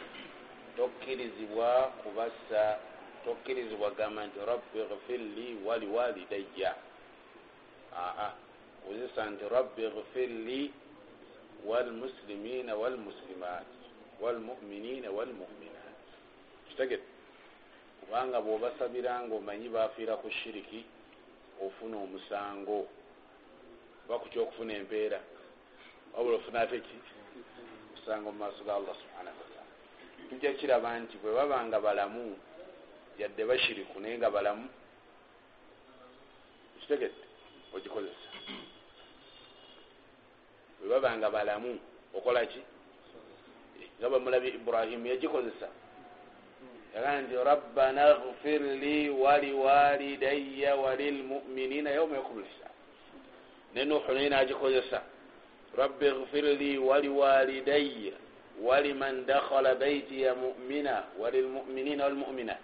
tokkirizibwa 0.76 1.90
kubassa 2.02 2.78
tokkirizibwa 3.24 3.90
gamba 3.98 4.26
nti 4.26 4.38
rabbi 4.46 4.78
gfirli 4.90 5.46
wali 5.66 5.86
walidayya 5.86 6.70
aa 7.98 8.30
kozesa 8.86 9.30
nti 9.30 9.44
rabbi 9.50 9.82
gfirli 9.90 10.70
walmuslimina 11.66 12.72
walmuslimat 12.76 13.66
walmuminina 14.22 15.10
walmuminat 15.10 15.98
kitegete 16.68 17.08
kubanga 18.00 18.38
bwobasabira 18.40 19.12
nga 19.26 19.34
omanyi 19.34 19.68
bafiira 19.68 20.14
ku 20.22 20.30
shiriki 20.30 20.84
ofuna 21.66 21.96
omusango. 21.96 22.86
Bakutya 24.08 24.42
okufuna 24.42 24.72
empeera 24.78 25.18
wabula 26.16 26.36
ofuna 26.36 26.60
ate 26.60 26.80
ki 26.80 26.96
omusango 27.94 28.32
mu 28.32 28.38
maaso 28.38 28.64
ga 28.64 28.74
allah 28.74 28.94
subhanahu 29.02 29.36
wataala 29.42 29.72
tujja 30.28 30.52
kiraba 30.58 30.98
nti 30.98 31.16
bwe 31.16 31.32
baba 31.32 31.64
nga 31.66 31.80
balamu 31.80 32.38
yadde 33.18 33.44
bashiriku 33.44 34.00
naye 34.00 34.18
nga 34.18 34.30
balamu 34.30 34.68
kitegete 36.80 37.22
ogikozesa. 37.74 38.28
Bwe 40.80 40.88
baba 40.88 41.16
nga 41.16 41.30
balamu 41.30 41.78
okola 42.14 42.46
ki? 42.46 42.62
Nga 43.98 44.08
bamulabi 44.10 44.48
ibrahimu 44.48 45.06
yagikozesa. 45.06 45.68
Yagaa 46.94 47.20
nti 47.20 47.34
rabbana 47.36 48.14
gfir 48.14 48.62
li 48.62 49.10
waliwalidaya 49.10 50.76
walilmuminina 50.76 51.90
yauma 51.90 52.16
yakumu 52.16 52.40
lislam 52.40 52.72
ne 53.74 53.84
nuhu 53.84 54.12
naye 54.12 54.28
nagikozesa 54.28 55.02
rabbi 55.76 56.10
gfir 56.10 56.44
li 56.44 56.78
waliwalidaya 56.78 58.12
waliman 58.62 59.26
dakhala 59.26 59.74
baitiya 59.74 60.34
mumina 60.34 61.04
walilmuminina 61.18 62.04
walmuminat 62.04 62.60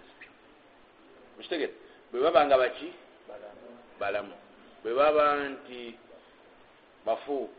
mukitegete 1.37 1.73
bwe 2.11 2.19
baba 2.21 2.45
nga 2.45 2.57
baki 2.57 2.89
balamu 3.99 4.33
bwe 4.83 4.93
baba 4.93 5.25
nti 5.49 5.95
bafu 7.05 7.49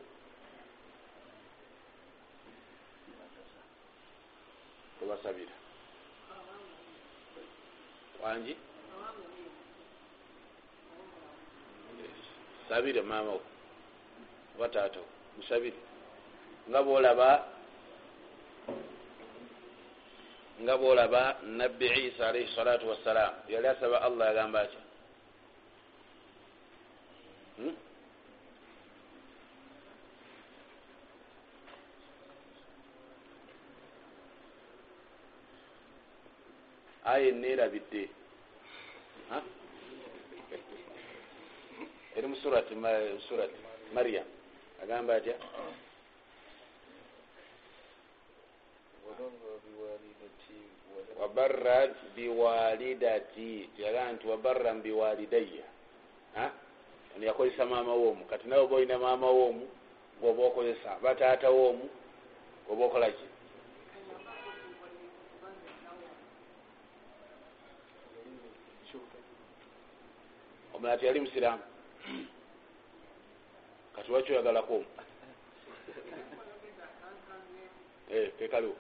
tebasabira 4.99 5.53
wangi 8.23 8.57
sabire 12.69 13.03
mamawo 13.03 13.41
oba 14.57 14.69
taatawo 14.69 15.14
musabire. 15.37 15.77
Nga 16.69 16.81
bolaba 16.83 17.55
nga 20.63 20.75
bolaba 20.79 21.37
nabbi 21.45 21.87
isa 22.09 22.29
alaihi 22.31 22.55
salatu 22.55 22.87
wassalam 22.89 23.35
yali 23.51 23.67
asaba 23.67 24.01
allah 24.07 24.25
yagamba 24.31 24.61
atya 24.63 24.83
hmm? 27.59 27.75
aya 37.05 37.29
enerabidde 37.35 38.09
eri 42.15 42.27
musurati 42.31 42.79
surati 43.27 43.59
maryam 43.91 44.27
agamba 44.85 45.15
atya? 45.17 45.35
Wabarra 51.21 51.89
biwalidati. 52.17 53.69
Yagaa 53.79 54.13
nti 54.13 54.25
wabarran 54.29 54.83
biwalidaya 54.85 55.75
ono 57.17 57.27
yakozesa 57.27 57.67
maama 57.67 57.95
woomu 57.95 58.25
kati 58.25 58.49
nawe 58.49 58.63
oba 58.63 58.77
olina 58.77 58.99
maama 58.99 59.31
woomu 59.31 59.69
goba 60.21 60.43
okozesa 60.47 60.91
bataata 61.03 61.51
woomu 61.51 61.89
goba 62.69 62.85
okolaki 62.85 63.25
omulala 70.75 70.99
tiyali 70.99 71.21
musiraamu 71.21 71.63
kati 74.05 74.13
waki 74.13 74.33
oyagalako? 74.33 74.85
Kekaliwo 78.39 78.77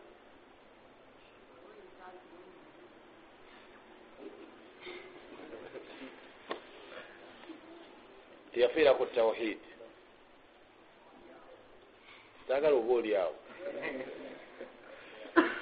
teyafiira 8.53 8.95
ku 8.95 9.07
tawhid. 9.07 9.59
Sagala 12.49 12.77
oba 12.77 12.93
oli 12.93 13.17
awo. 13.17 13.35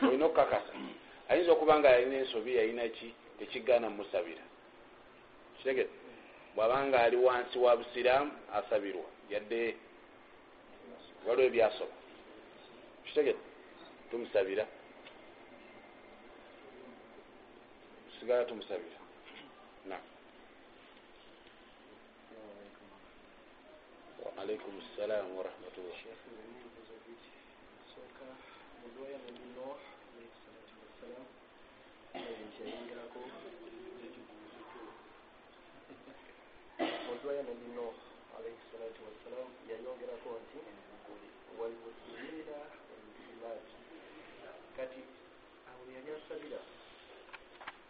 Olina 0.03 0.27
okukakasa. 0.27 0.75
Ayinza 1.29 1.53
okuba 1.53 1.79
nga 1.79 1.91
yalina 1.91 2.17
ensobi 2.17 2.57
yalina 2.57 2.89
ki? 2.89 3.15
Tekigaana 3.39 3.91
mumusabira. 3.91 4.43
Kitegete 5.57 5.91
bwabanga 6.55 7.01
ali 7.01 7.17
wansi 7.17 7.59
wa 7.59 7.77
busiraamu 7.77 8.33
asabirwa 8.53 9.22
yadde 9.33 9.77
waliwo 11.27 11.47
ebyasoba 11.49 11.95
kitegete 13.05 13.43
tumusabira. 14.11 14.65
Tusigala 18.09 18.45
tumusabira. 18.45 18.99
Alaikum 24.43 24.75
salam 24.97 25.27
warahmatullah 25.39 25.99
Odwaya 37.13 37.43
nabi 37.47 37.69
Nuh 37.77 38.12
عليه 38.43 38.59
الصلاة 38.67 38.97
والسلام 39.07 39.49
yayongerako 39.71 40.31
nti 40.43 40.59
walmuslimina 41.61 42.59
walmuslimaati 42.89 43.77
kati 44.77 45.01
awo 45.71 45.83
yali 45.95 46.11
asabira 46.19 46.59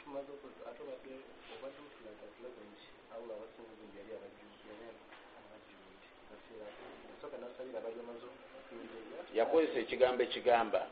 tumaze 0.04 0.32
ate 0.70 0.80
obadde 0.82 1.14
obadde 1.54 1.78
otulaga 1.88 2.24
tulaga 2.36 2.60
nti 2.72 2.86
awo 3.14 3.24
abasinga 3.36 3.70
obungi 3.74 3.96
yali 3.98 4.12
abajjuuti 4.18 4.68
kaseera 6.28 6.66
nasooka 7.08 7.36
nasabira 7.44 7.78
abali 7.80 7.96
bamaze 8.00 8.26
yakozesa 9.38 9.78
ekigambo 9.84 10.22
ekigamba 10.22 10.82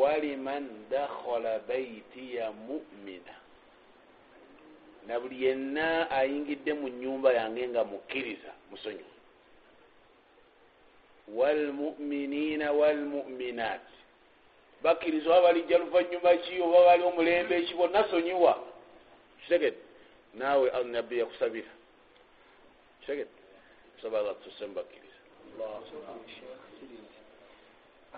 waliman 0.00 0.64
dakhala 0.90 1.58
baitiya 1.68 2.46
mumina 2.52 3.34
na 5.08 5.16
buli 5.20 5.44
yenna 5.44 6.10
ayingidde 6.10 6.72
mu 6.76 6.88
nyumba 6.88 7.32
yange 7.32 7.64
nga 7.68 7.82
mukkiriza 7.84 8.52
musonyiwa 8.70 9.16
walmuminina 11.28 12.72
walmuminat 12.72 13.86
bakkiriza 14.82 15.28
oba 15.30 15.42
balijja 15.42 15.78
luvanyuma 15.78 16.36
ki 16.44 16.60
oba 16.62 16.84
bali 16.86 17.02
omulembe 17.02 17.54
eki 17.56 17.74
bonna 17.74 18.04
sonyiwa. 18.10 18.54
Kitegedde. 19.42 19.82
Naawe 20.34 20.84
nabbi 20.84 21.18
yakusabira. 21.18 21.72
Kitegedde. 23.00 23.40
Kusaba 23.94 24.18
allah 24.18 24.36
tususe 24.42 24.66
mubakkiriza 24.66 25.18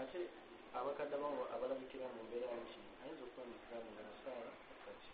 ate 0.01 0.21
abakadde 0.79 1.15
abamu 1.17 1.43
abalabikira 1.55 2.07
mu 2.15 2.23
mbeera 2.27 2.49
nti 2.63 2.79
ayinza 3.03 3.23
okuba 3.27 3.45
musiraamu 3.51 3.89
nga 3.93 4.03
nasaala 4.09 4.51
kati 4.85 5.09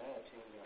naye 0.00 0.14
ate 0.20 0.34
nga 0.50 0.64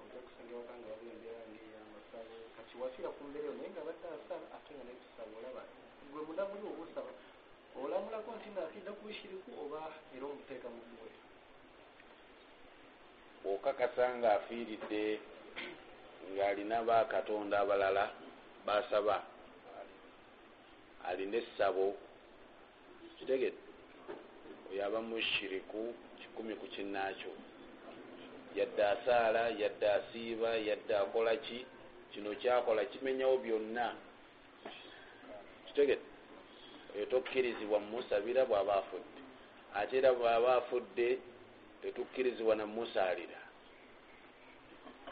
ojja 0.00 0.18
kusanga 0.24 0.52
ewaka 0.54 0.74
nga 0.78 0.88
waliwo 0.92 1.12
embeera 1.16 1.42
ngeyamasaalo 1.50 2.34
kati 2.56 2.74
wafiira 2.80 3.10
ku 3.16 3.20
mbeera 3.28 3.50
naye 3.58 3.68
nga 3.74 3.82
badde 3.86 4.06
asaala 4.16 4.46
ate 4.56 4.70
nga 4.74 4.84
naye 4.86 4.98
tusaba 5.04 5.32
olaba 5.40 5.62
gwe 6.10 6.20
mulabuli 6.28 6.64
oba 6.70 6.82
osaba 6.86 7.12
olamulako 7.82 8.30
nti 8.38 8.48
naakidda 8.54 8.90
ku 8.96 9.02
bushiriku 9.06 9.50
oba 9.62 9.80
era 10.14 10.24
omuteeka 10.30 10.68
mu 10.74 10.80
ggwe 10.86 11.10
bwokakasa 13.42 14.04
nga 14.18 14.28
afiiridde 14.38 15.02
ng'alina 16.34 16.82
bakatonda 16.88 17.56
abalala 17.60 18.04
basaba. 18.66 19.16
Alina 21.08 21.36
essabo. 21.40 21.96
Kitegedde? 23.16 23.56
Oyo 24.70 24.84
aba 24.84 25.00
mushiriku 25.00 25.94
kikumi 26.38 26.54
ku 26.54 26.66
kinnaakyo 26.66 27.30
yadde 28.54 28.82
asaala 28.84 29.48
yadde 29.58 29.86
asiiba 29.90 30.50
yadde 30.54 30.96
akola 30.96 31.36
ki? 31.36 31.66
Kino 32.14 32.30
kyakola 32.34 32.84
kimenyawo 32.84 33.38
byonna. 33.38 33.94
Kitegedde. 35.66 36.06
Oyo 36.94 37.06
tokkirizibwa 37.06 37.80
mumusabira 37.80 38.44
bw'aba 38.46 38.74
afudde. 38.78 39.20
Ate 39.74 39.98
era 39.98 40.12
bw'aba 40.14 40.56
afudde 40.56 41.18
tetukkirizibwa 41.82 42.54
namusaalira 42.56 43.40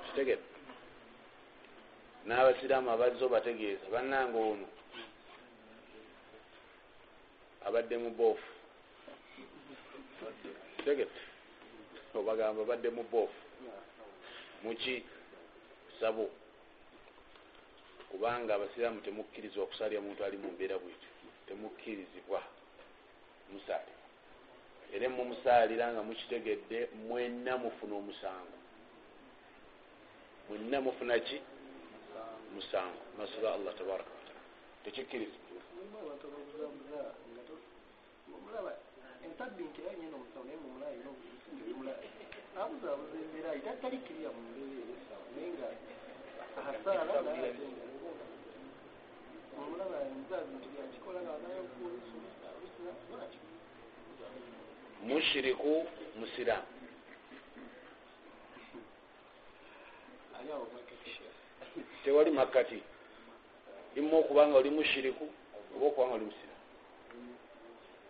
kitegedde. 0.07 0.51
N'abasiraamu 2.27 2.91
abazze 2.91 3.24
obategeeza 3.24 3.91
bannanga 3.91 4.39
ono 4.39 4.66
abadde 7.66 7.99
mu 7.99 8.11
kitegedde 10.87 11.20
obagamba 12.14 12.64
badde 12.64 12.91
mu 12.91 13.03
boofu 13.11 13.43
muki 14.62 15.05
sabo. 16.01 16.30
Kubanga 18.11 18.55
abasiraamu 18.55 19.01
temukkirizibwa 19.01 19.64
okusalira 19.64 20.01
muntu 20.01 20.24
ali 20.24 20.37
mu 20.39 20.49
mbeera 20.55 20.78
bwetyo. 20.78 21.11
Temukkirizibwa. 21.47 22.41
Musaalira 23.53 24.05
era 24.95 25.09
mumusaalira 25.09 25.93
nga 25.93 26.03
mukitegedde 26.03 26.78
mwenna 27.07 27.59
mufuna 27.59 27.95
omusango. 27.97 28.59
Mwenna 30.49 30.80
mufuna 30.80 31.18
ki? 31.18 31.39
Musango. 32.55 33.03
Masula 33.18 33.55
allah 33.55 33.74
tabaraka 33.74 34.11
wataala 34.11 34.43
tekikkirizibwa 34.84 35.61
omulaba 38.34 38.72
entabbi 39.24 39.62
nti 39.68 39.80
omusawo 40.16 40.45
naye 40.45 40.59
abuzabuza 42.62 43.16
embeera 43.22 43.48
ayi 43.52 43.61
talikkirira 43.82 44.30
mu 44.36 44.42
mbeera 44.48 44.72
eyo 44.80 44.94
esawa 44.96 45.24
naye 45.34 45.48
nga 45.54 45.66
asaala 46.70 47.12
omulaba 49.61 49.96
nzazi 50.20 50.52
nti 50.59 50.68
yakikola 50.80 51.18
nga 51.24 51.32
anayokulisulaki 51.36 53.38
mushiriku 55.09 55.72
musiraamu 56.18 56.70
ali 60.36 60.48
awo 60.54 60.66
makakisha 60.74 61.26
tewali 62.04 62.30
makkati 62.30 62.78
ima 63.98 64.16
okubanga 64.22 64.59
oli 64.61 64.70
mushiriku 64.70 65.24
oba 65.74 65.86
okubanga 65.86 66.14
oli 66.14 66.26
musiraamu 66.30 66.64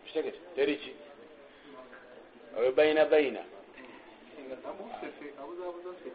kitegete 0.04 0.40
teriki 0.56 0.92
oyo 2.58 2.72
bayina 2.72 3.04
bayina 3.04 3.42
abufefe 4.68 5.26
abuzabuza 5.40 5.90
ffe 5.98 6.08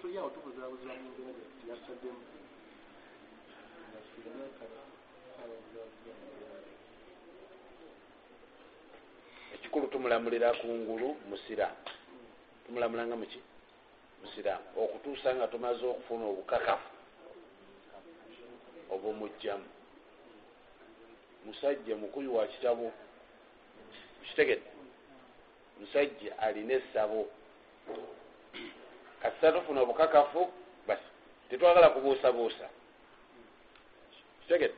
tuli 0.00 0.18
awo 0.18 0.30
tubuzabuza 0.34 0.90
mu 1.00 1.08
mbeera 1.12 1.42
yasaddemu 1.68 2.22
ekikulu 9.54 9.86
tumulamulira 9.92 10.48
kungulu 10.60 11.08
musiraamu 11.30 11.80
tumulamulanga 12.64 13.16
muki 13.16 13.40
musiraamu 14.22 14.66
okutuusa 14.82 15.34
nga 15.34 15.46
tumaze 15.52 15.84
okufuna 15.86 16.24
obukakafu 16.32 16.90
obumugjamu 18.94 19.68
musajja 21.46 21.94
mukubi 21.96 22.28
wa 22.36 22.46
kitabo 22.46 22.92
kitegedde 24.24 24.70
musajja 25.80 26.38
alina 26.38 26.74
essabo 26.74 27.20
kasita 29.22 29.52
tufuna 29.52 29.80
obukakafu 29.80 30.52
basi 30.86 31.02
tetwagala 31.50 31.90
kubuusabuusa. 31.90 32.68
Kitegedde 34.40 34.74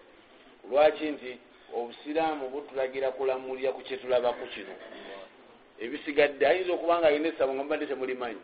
lwaki 0.70 1.04
nti 1.04 1.38
obusiraamu 1.74 2.48
butulagira 2.48 3.10
kulamulira 3.10 3.72
ku 3.72 3.80
kyetulabaku 3.80 4.46
kino? 4.46 4.74
Ebisigadde 5.80 6.46
ayinza 6.46 6.72
okuba 6.72 6.98
nga 6.98 7.08
alina 7.08 7.28
essabo 7.28 7.52
nga 7.54 7.62
mubadde 7.62 7.86
temulimanyi. 7.86 8.42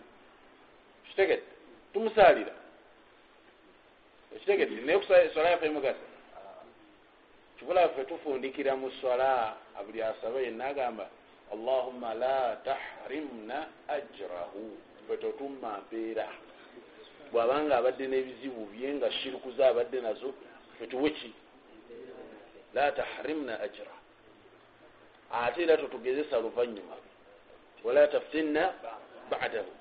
Kitegedde 1.08 1.46
tumusaalira 1.92 2.54
ekitegedde 4.36 4.80
naye 4.86 5.30
swala 5.32 5.50
yaffe 5.50 5.66
emugasa 5.66 6.06
kibula 7.58 7.88
ffe 7.88 8.04
tufundikira 8.04 8.76
mu 8.76 8.90
swala 9.00 9.56
buli 9.86 10.02
asaba 10.02 10.40
yenna 10.40 10.66
agamba 10.66 11.10
allahumma 11.53 12.14
la 12.14 12.57
tahrimna 12.64 13.68
ajrahu. 13.88 14.76
Ffe 15.05 15.16
totumma 15.16 15.78
mpeera. 15.78 16.28
Bw'abanga 17.32 17.76
abadde 17.76 18.07
n'ebizibu 18.09 18.66
bye 18.72 18.94
nga 18.94 19.11
shirikuza 19.12 19.68
abadde 19.68 20.01
nazo 20.01 20.34
ffe 20.74 20.86
tuwe 20.86 21.11
ki? 21.11 21.32
La 22.74 22.92
tahrimna 22.92 23.61
ajra. 23.61 23.94
Ate 25.32 25.62
era 25.62 25.76
totugezesa 25.76 26.40
luvanyuma 26.40 26.96
wala 27.84 28.09
taftinna 28.09 28.72
badahu. 29.30 29.72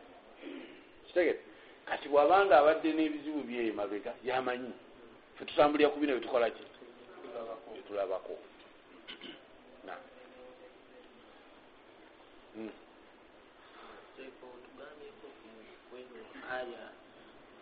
Kitegete 1.07 1.43
kati 1.85 2.09
bwabanga 2.09 2.59
abadde 2.59 2.93
n'ebizibu 2.93 3.41
bye 3.43 3.71
mabega 3.71 4.13
yamanyi 4.23 4.73
fe 5.37 5.45
tutambulira 5.45 5.89
ku 5.89 5.99
bino 5.99 6.13
byetukola 6.13 6.49
ki 6.49 6.63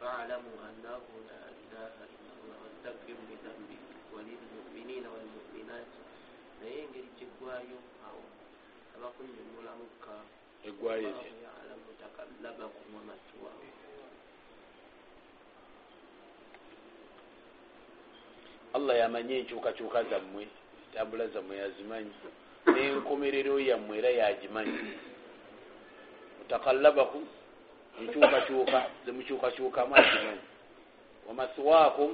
فاعلموا 0.00 0.58
أنه 0.70 1.02
لا 1.30 1.42
إله 1.62 1.94
إلا 2.14 2.32
الله 2.40 2.56
واستغفروا 2.64 3.26
لذنبك 3.30 3.84
وللمؤمنين 4.14 5.04
والمؤمنات 5.12 5.90
naye 6.60 6.76
engeri 6.84 7.08
gyeggwayo 7.18 7.78
awo 8.08 8.24
abakunyumulamuka 8.96 10.14
eggwayo 10.68 11.08
ezi 11.08 11.28
yalamu 11.46 11.88
takallabakum 12.02 12.86
wamatwahu 12.96 13.64
allah 18.76 18.94
yamanyi 19.02 19.32
enkyukakyuka 19.40 20.00
zammwe 20.10 20.42
entambula 20.86 21.24
zammwe 21.34 21.54
yazimanyi 21.62 22.12
N'enkomerero 22.75 23.55
yammwe 23.69 23.93
era 23.99 24.09
yagimanyi 24.19 24.79
mutakallabakum 26.39 27.23
enkyukakyuka 28.01 28.79
zemukyukakyukamu 29.05 29.93
agimanyi 29.95 30.43
wamaswakum 31.27 32.11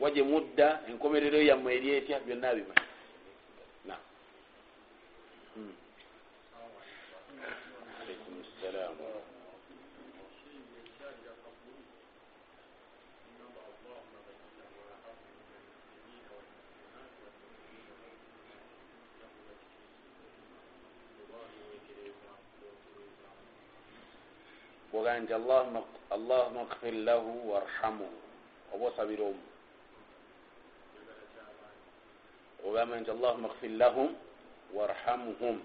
wagye 0.00 0.22
mudda 0.22 0.68
enkomerero 0.90 1.38
yammwe 1.48 1.70
eri 1.76 1.88
etya 1.98 2.20
byonna 2.24 2.48
abimanyi 2.52 2.86
na 3.88 3.96
Mm. 5.56 5.72
alaikum 8.00 8.34
ssalam 8.48 8.96
bwogaa 25.00 25.20
nti 25.20 25.34
allahuma 26.10 26.64
kfir 26.66 26.94
lahu 26.94 27.52
warhamuhu 27.52 28.12
oba 28.74 28.86
osabira 28.86 29.24
omu 29.24 29.42
ogamba 32.66 33.00
nti 33.00 33.10
allahuma 33.10 33.48
kfir 33.48 33.70
lahum 33.70 34.16
warhamuhum. 34.74 35.60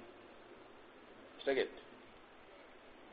Kitegedde 1.40 1.82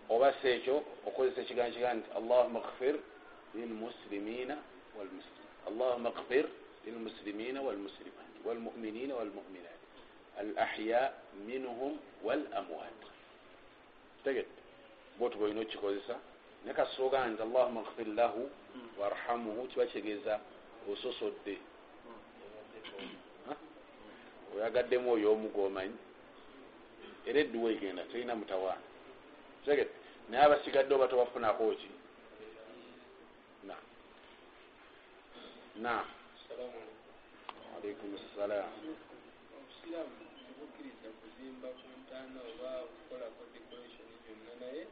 oba 0.09 0.33
si 0.43 0.49
ekyo 0.49 0.85
okozesa 1.07 1.41
ekigambo 1.43 1.75
kigaa 1.75 1.95
nti 1.95 2.09
allahuma 2.17 2.61
kfir 2.61 2.95
lilmuslimina 3.55 4.57
walmuslimin 4.99 5.51
allahuma 5.67 6.11
kfir 6.11 6.47
lilmuslimina 6.85 7.63
walmuslimat 7.63 8.31
walmuminina 8.45 9.15
walmuminat 9.15 9.81
alahya 10.39 11.13
minhum 11.47 11.99
walamwat 12.23 13.01
kitegedde 14.17 14.62
bwoti 15.19 15.37
bwolina 15.37 15.61
okikozesa 15.61 16.15
naye 16.65 16.75
kasoogaa 16.77 17.27
nti 17.27 17.43
allahuma 17.43 17.83
kfir 17.83 18.09
lahu 18.19 18.51
warhamuhu 18.99 19.69
kiba 19.69 19.87
kitegeeza 19.87 20.41
ososodde 20.93 21.59
oyagaddemu 24.55 25.13
oyo 25.13 25.33
omu 25.33 25.49
gomanyi 25.49 25.99
era 27.27 27.39
edduwa 27.41 27.71
egenda 27.71 28.03
terina 28.11 28.35
mutawaana. 28.35 28.83
Tegete 29.65 29.95
naye 30.29 30.45
abasigadde 30.45 30.95
oba 30.95 31.09
tobafunako 31.09 31.71
ki? 31.81 31.91
Na. 33.67 33.77
Na. 35.85 36.05
Alaikum 37.77 38.19
ssalam 38.19 38.71
obusiraamu 39.57 40.23
tebukkiriza 40.47 41.09
kuzimba 41.19 41.69
ku 41.79 41.87
ntaana 42.03 42.39
oba 42.51 42.71
okukolako 42.87 43.43
decoration 43.55 44.09
byonna 44.23 44.53
naye 44.63 44.83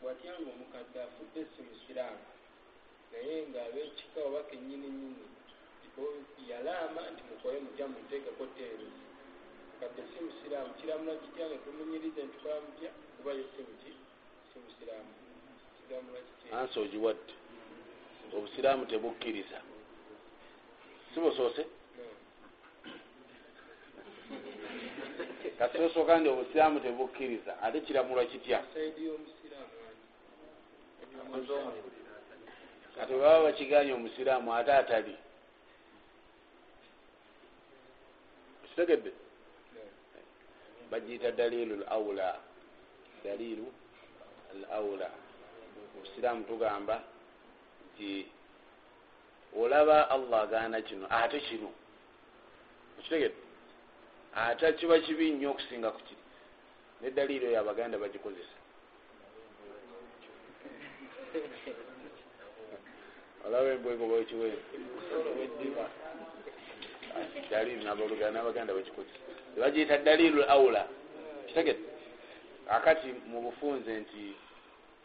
bwatya 0.00 0.32
nga 0.40 0.50
omukadde 0.54 0.98
afudde 1.06 1.40
si 1.52 1.60
musiraamu 1.68 2.24
naye 3.12 3.34
ng'abekika 3.50 4.18
oba 4.28 4.40
kenyini 4.50 4.88
nyini 4.98 5.24
yalaama 6.50 7.02
nti 7.12 7.22
mukole 7.30 7.58
mutya 7.64 7.86
munteekako 7.92 8.44
teeruzi 8.56 9.04
kadde 9.80 10.02
si 10.10 10.18
musiraamu 10.26 10.74
kiramula 10.78 11.14
kitya 11.22 11.44
nga 11.48 11.58
tumunyirize 11.64 12.20
nti 12.24 12.36
kola 12.42 12.60
mutya 12.66 12.90
kuba 13.16 13.30
ye 13.38 13.44
si 13.52 13.60
muki 13.68 13.92
si 14.48 14.56
musiraamu 14.64 15.12
kiramula 15.78 16.20
kitya 16.26 16.58
ansi 16.58 16.78
ogiwadde. 16.80 17.32
Obusiraamu 18.36 18.86
tebukkiriza. 18.86 19.58
Si 21.14 21.20
busoose? 21.20 21.66
Kasi 25.58 25.78
osooka 25.78 26.18
ndi 26.18 26.28
obusiraamu 26.28 26.80
tebukkiriza. 26.80 27.62
Ate 27.62 27.80
kiramulwa 27.80 28.24
kitya 28.24 28.64
kati 32.96 33.12
baba 33.14 33.42
bakiganye 33.42 33.92
omusiraamu 33.92 34.54
ate 34.54 34.72
atali 34.72 35.16
kitegedde? 38.64 39.12
Bagiyita 40.90 41.30
dalilu 41.30 41.74
l 41.74 41.84
aula 41.88 42.40
dalilu 43.24 43.66
al 44.52 44.64
aula 44.72 45.10
obusiraamu 45.96 46.44
tugamba 46.44 47.02
nti 47.94 48.26
olaba 49.56 50.10
allah 50.10 50.42
agaana 50.42 50.82
kino 50.82 51.06
ate 51.10 51.40
kino. 51.40 51.70
Okitegedde? 52.98 53.40
Ate 54.34 54.72
kiba 54.72 54.98
kibi 54.98 55.30
nnyo 55.30 55.50
okusinga 55.50 55.90
ku 55.90 56.00
kiri. 56.00 56.24
Ne 57.00 57.10
dalilu 57.10 57.46
eyo 57.46 57.60
abaganda 57.60 57.98
bagikozesa 57.98 58.65
olaba 63.46 63.68
embwego 63.68 64.06
bwekiwe 64.06 64.52
dalilu 67.50 67.82
nabaluganda 67.82 68.38
nabaganda 68.38 68.74
bakikozesa 68.74 69.18
tebagiyita 69.54 69.98
dalilu 69.98 70.42
aula 70.44 70.88
kitegedde? 71.46 71.88
Akati 72.68 73.08
mu 73.30 73.40
bufunze 73.40 74.00
nti 74.00 74.34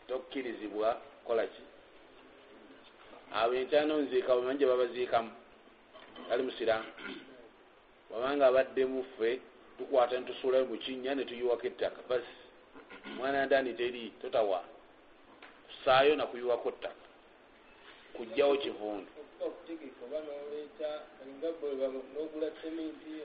tokkirizibwa 0.08 0.94
kukola 0.94 1.44
ki? 1.48 1.62
Abo 3.34 3.54
entyano 3.54 4.02
nziika 4.02 4.36
bamanyi 4.36 4.60
gye 4.60 4.68
babaziikamu. 4.68 5.32
Ali 6.32 6.44
musiramu 6.44 6.90
wabanga 8.12 8.48
abaddemu 8.48 9.04
ffe 9.04 9.40
tukwata 9.78 10.20
netusuulayo 10.20 10.66
mu 10.66 10.78
kinnya 10.78 11.16
netuyiwako 11.16 11.68
ettaka. 11.68 12.02
Basi 12.10 12.34
mwana 13.18 13.46
ndani 13.46 13.74
teri 13.74 14.12
totawa 14.22 14.64
tusaayo 15.82 16.16
nakuyiwako 16.16 16.72
ttaka 16.72 16.96
kugjawo 18.14 18.58
kivundu. 18.58 19.12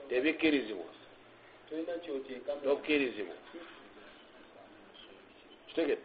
Tebikkirizibwa 0.09 0.85
tokkirizibwa. 2.63 3.35
Kitegede 5.67 6.01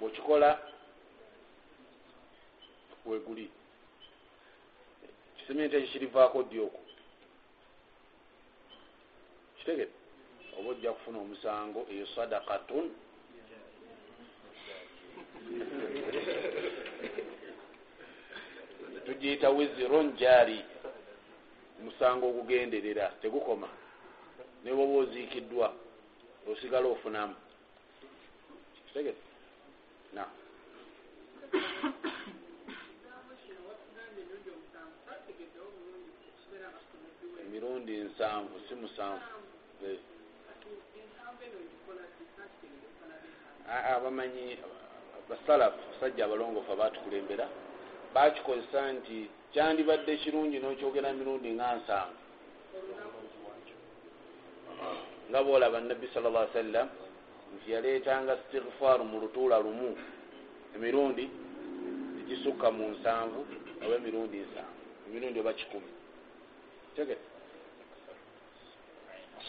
bwekikola 0.00 0.58
weguli. 3.06 3.50
Kisementi 5.38 5.76
ekyo 5.76 5.88
kirivaako 5.92 6.42
ddi 6.42 6.60
okwo? 6.60 6.80
Kitegede 9.58 9.92
oba 10.58 10.70
ojja 10.70 10.92
kufuna 10.92 11.18
omusango 11.18 11.86
eyo 11.90 12.06
sadakatun 12.06 12.90
tugiyita 19.06 19.50
wizirun 19.50 20.16
jari 20.16 20.64
musango 21.84 22.28
ogugenderera 22.28 23.12
tegukoma. 23.22 23.68
Ne 24.64 24.72
bwoba 24.72 24.94
oziikiddwa 25.02 25.74
osigala 26.50 26.88
ofunamu. 26.88 27.34
Kitegede 28.86 29.18
na. 30.14 30.26
Emirundi 37.40 37.96
nsanvu 37.96 38.60
si 38.68 38.74
musanvu. 38.74 39.24
Eh. 39.86 39.98
Bamanyi 44.02 44.58
basalafu 45.28 45.78
basajja 45.90 46.24
abalongofu 46.24 46.72
abatukulembera 46.72 47.46
bakikozesa 48.14 48.92
nti 48.92 49.16
kyandibadde 49.52 50.16
kirungi 50.22 50.58
n'okyogera 50.58 51.12
mirundi 51.12 51.48
nga 51.56 51.76
nsanvu. 51.78 52.18
Nga 55.28 55.40
boolaba 55.44 55.78
nabbi 55.80 56.06
sal 56.12 56.24
llah 56.34 56.46
sallam 56.52 56.88
nti 57.54 57.66
yaleetanga 57.72 58.34
stigfaaru 58.42 59.04
mu 59.04 59.16
lutuula 59.22 59.56
lumu 59.64 59.90
emirundi 60.76 61.24
egisukka 62.20 62.68
mu 62.76 62.84
nsanvu 62.94 63.40
oba 63.84 63.94
emirundi 64.00 64.36
nsanvu 64.46 64.76
emirundi 65.06 65.36
oba 65.40 65.52
kikumi. 65.58 65.92
Tegete 66.96 67.26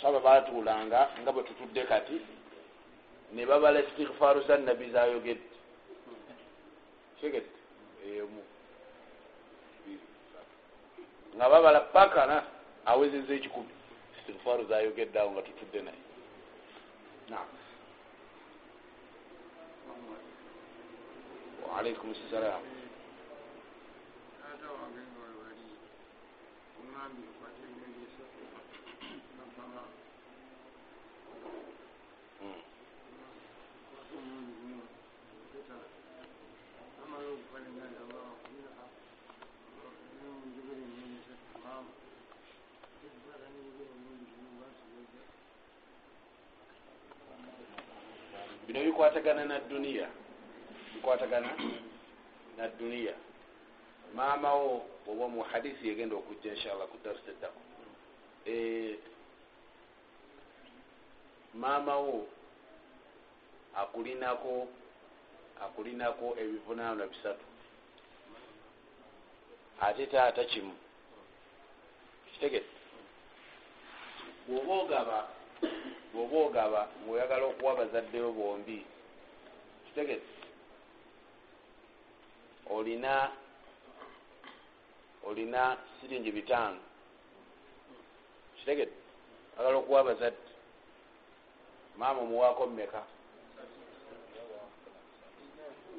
saba 0.02 0.20
batuulanga 0.20 1.00
nga 1.22 1.32
bwe 1.32 1.44
tutudde 1.48 1.84
kati 1.92 2.18
ne 3.34 3.46
babala 3.46 3.80
stigfaaru 3.90 4.42
za 4.48 4.58
nabbi 4.58 4.92
zayogedde 4.92 5.53
tegete 7.24 7.50
emu. 8.06 8.44
Nga 11.36 11.46
babala 11.50 11.80
pakana 11.96 12.38
awezeza 12.86 13.32
ekikumi 13.34 13.74
stigfaaru 14.20 14.64
zayogedde 14.70 15.18
awo 15.20 15.30
nga 15.32 15.42
tutudde 15.48 15.80
naye. 15.82 16.02
Naam. 17.32 17.50
Waalaikum 21.64 22.10
ssalam 22.16 22.64
bino 49.04 49.12
bikwatagana 49.12 49.46
na 49.46 49.60
duniya 49.60 50.08
bikwatagana 50.94 51.50
na 52.58 52.68
duniya 52.68 53.14
maamawo 54.16 54.86
oba 55.08 55.28
mu 55.28 55.44
hadisi 55.44 55.88
yegenda 55.88 56.16
okujja 56.16 56.54
inshallah 56.54 56.88
ku 56.88 56.98
darsi 57.04 57.30
eddako. 57.30 57.60
Eh, 58.46 58.98
maamawo 61.54 62.28
akulinako 63.76 64.68
akulinako 65.62 66.36
ebivunaanwa 66.40 67.08
bisatu. 67.08 67.46
Ate 69.82 70.08
taata 70.08 70.46
kimu. 70.46 70.74
Kitegete 72.32 72.70
bwoba 74.48 74.74
ogaba 74.74 75.28
bwoba 76.14 76.38
ogaba 76.46 76.88
ngaoyagala 77.04 77.46
okuwa 77.46 77.76
bazaddeyo 77.76 78.32
bombi 78.32 78.86
kitegete 79.94 80.26
olina 82.70 83.32
olina 85.24 85.78
siringi 86.02 86.32
bitaano. 86.32 86.80
Kitegete 88.60 88.94
agala 89.60 89.78
okuwa 89.78 90.00
abazadde. 90.00 90.38
Maama 91.98 92.22
omuwaako 92.22 92.68
mmeka? 92.68 93.04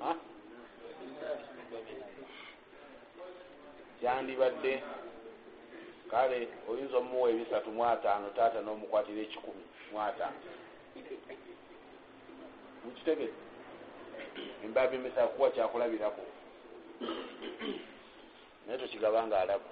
Ha? 0.00 0.16
kyandibadde 4.00 4.82
kale 6.10 6.48
oyinza 6.68 6.96
omuwa 6.98 7.30
ebisatu 7.30 7.70
mu 7.76 7.82
ataano 7.86 8.28
taata 8.36 8.60
n'omukwatira 8.60 9.20
ekikumi 9.26 9.64
mu 9.92 9.98
ataano 10.08 10.40
mukitegete 14.34 14.64
embabimisa 14.64 15.26
kuwa 15.26 15.50
kyakulabirako. 15.50 16.22
Naye 18.66 18.78
tokigaba 18.78 19.26
nga 19.26 19.40
alaba 19.40 19.64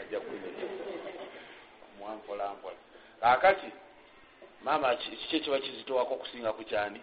ajja 0.00 0.20
kunyita 0.20 0.66
mwampolampola 1.98 2.76
kakati 3.20 3.66
maama 4.64 4.96
kiki 4.96 5.36
ekiba 5.36 5.58
kizitowako 5.58 6.14
okusinga 6.14 6.52
ku 6.52 6.64
kyani? 6.64 7.00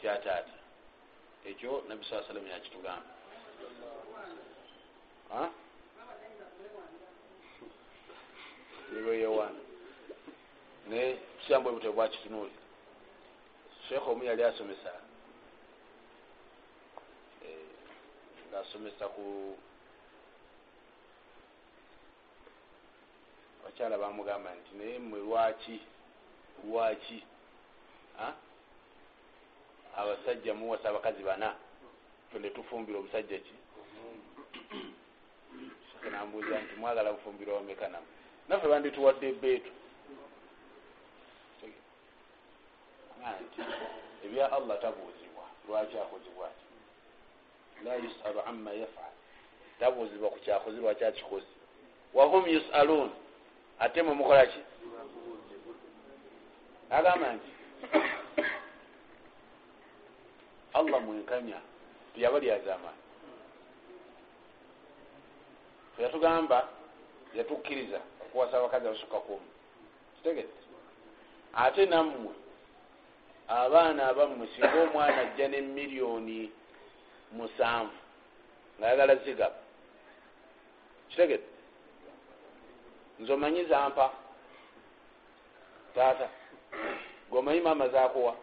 Kyataata 0.00 0.56
ekyo 1.46 1.84
nabbi 1.88 2.04
saa 2.04 2.22
salama 2.22 2.48
yakitugamba 2.48 3.10
ebeyowana 8.98 9.60
naye 10.88 11.18
tukyambwe 11.40 11.72
butwe 11.72 11.90
bwakitunuuli 11.92 12.56
sheekh 13.88 14.08
omu 14.08 14.24
yali 14.24 14.42
asomesa 14.44 15.05
ngaasomesa 18.50 19.04
ku 19.14 19.24
abakyala 23.60 23.98
bamugamba 23.98 24.50
nti 24.54 24.70
naye 24.78 24.98
mmwe 24.98 25.18
lwaki 25.20 25.76
lwaki 26.64 27.18
ah? 28.20 28.32
abasajja 29.96 30.54
muwasa 30.54 30.88
abakazi 30.88 31.22
bana 31.22 31.54
twende 32.30 32.50
tufumbira 32.50 32.98
omusajja 32.98 33.38
ki? 33.38 33.54
Nambuuza 36.10 36.60
nti 36.60 36.74
mwagala 36.80 37.12
bufumbira 37.12 37.52
wameka 37.54 37.88
namu 37.88 38.06
naffe 38.48 38.68
bandituwadde 38.68 39.28
ebeetu 39.28 39.72
nti 43.44 43.60
ebya 44.24 44.52
allah 44.52 44.76
tabuuzibwa. 44.80 45.44
Lwaki 45.68 45.98
akozibwa 45.98 46.46
ati 46.48 46.65
la 47.84 47.94
yusalu 47.94 48.40
amma 48.46 48.72
yafal 48.72 49.12
tabuuzibwa 49.80 50.30
ku 50.30 50.38
kyakozi 50.38 50.80
lwaki 50.80 51.04
akikozi 51.04 51.46
wahum 52.14 52.48
yusalun. 52.48 53.10
Ate 53.78 54.02
mwe 54.02 54.14
mukola 54.14 54.46
ki? 54.46 54.60
Agamba 56.90 57.32
nti 57.32 57.56
allah 60.76 61.00
mwenkanya 61.00 61.60
tiyaba 62.14 62.38
lyazamaani 62.38 63.02
yatugamba 65.98 66.68
yatukkiriza 67.34 68.00
okuwasa 68.22 68.58
abakazi 68.58 68.86
abasukka 68.86 69.18
kumu 69.18 69.48
kitegete 70.16 70.58
ate 71.54 71.86
nammwe 71.86 72.32
abaana 73.48 74.08
abammwe 74.08 74.48
singa 74.52 74.82
omwana 74.82 75.20
ajja 75.20 75.48
ne 75.48 75.60
miliyoni 75.60 76.52
musanvu. 77.32 77.96
Ngaayagala 78.78 79.14
zigaba. 79.16 79.56
Kitegete 81.08 81.44
nze 83.18 83.32
omanyi 83.32 83.64
zampa. 83.64 84.10
Taata 85.94 86.28
gomanyi 87.30 87.60
maama 87.60 87.88
zakuwa 87.88 88.36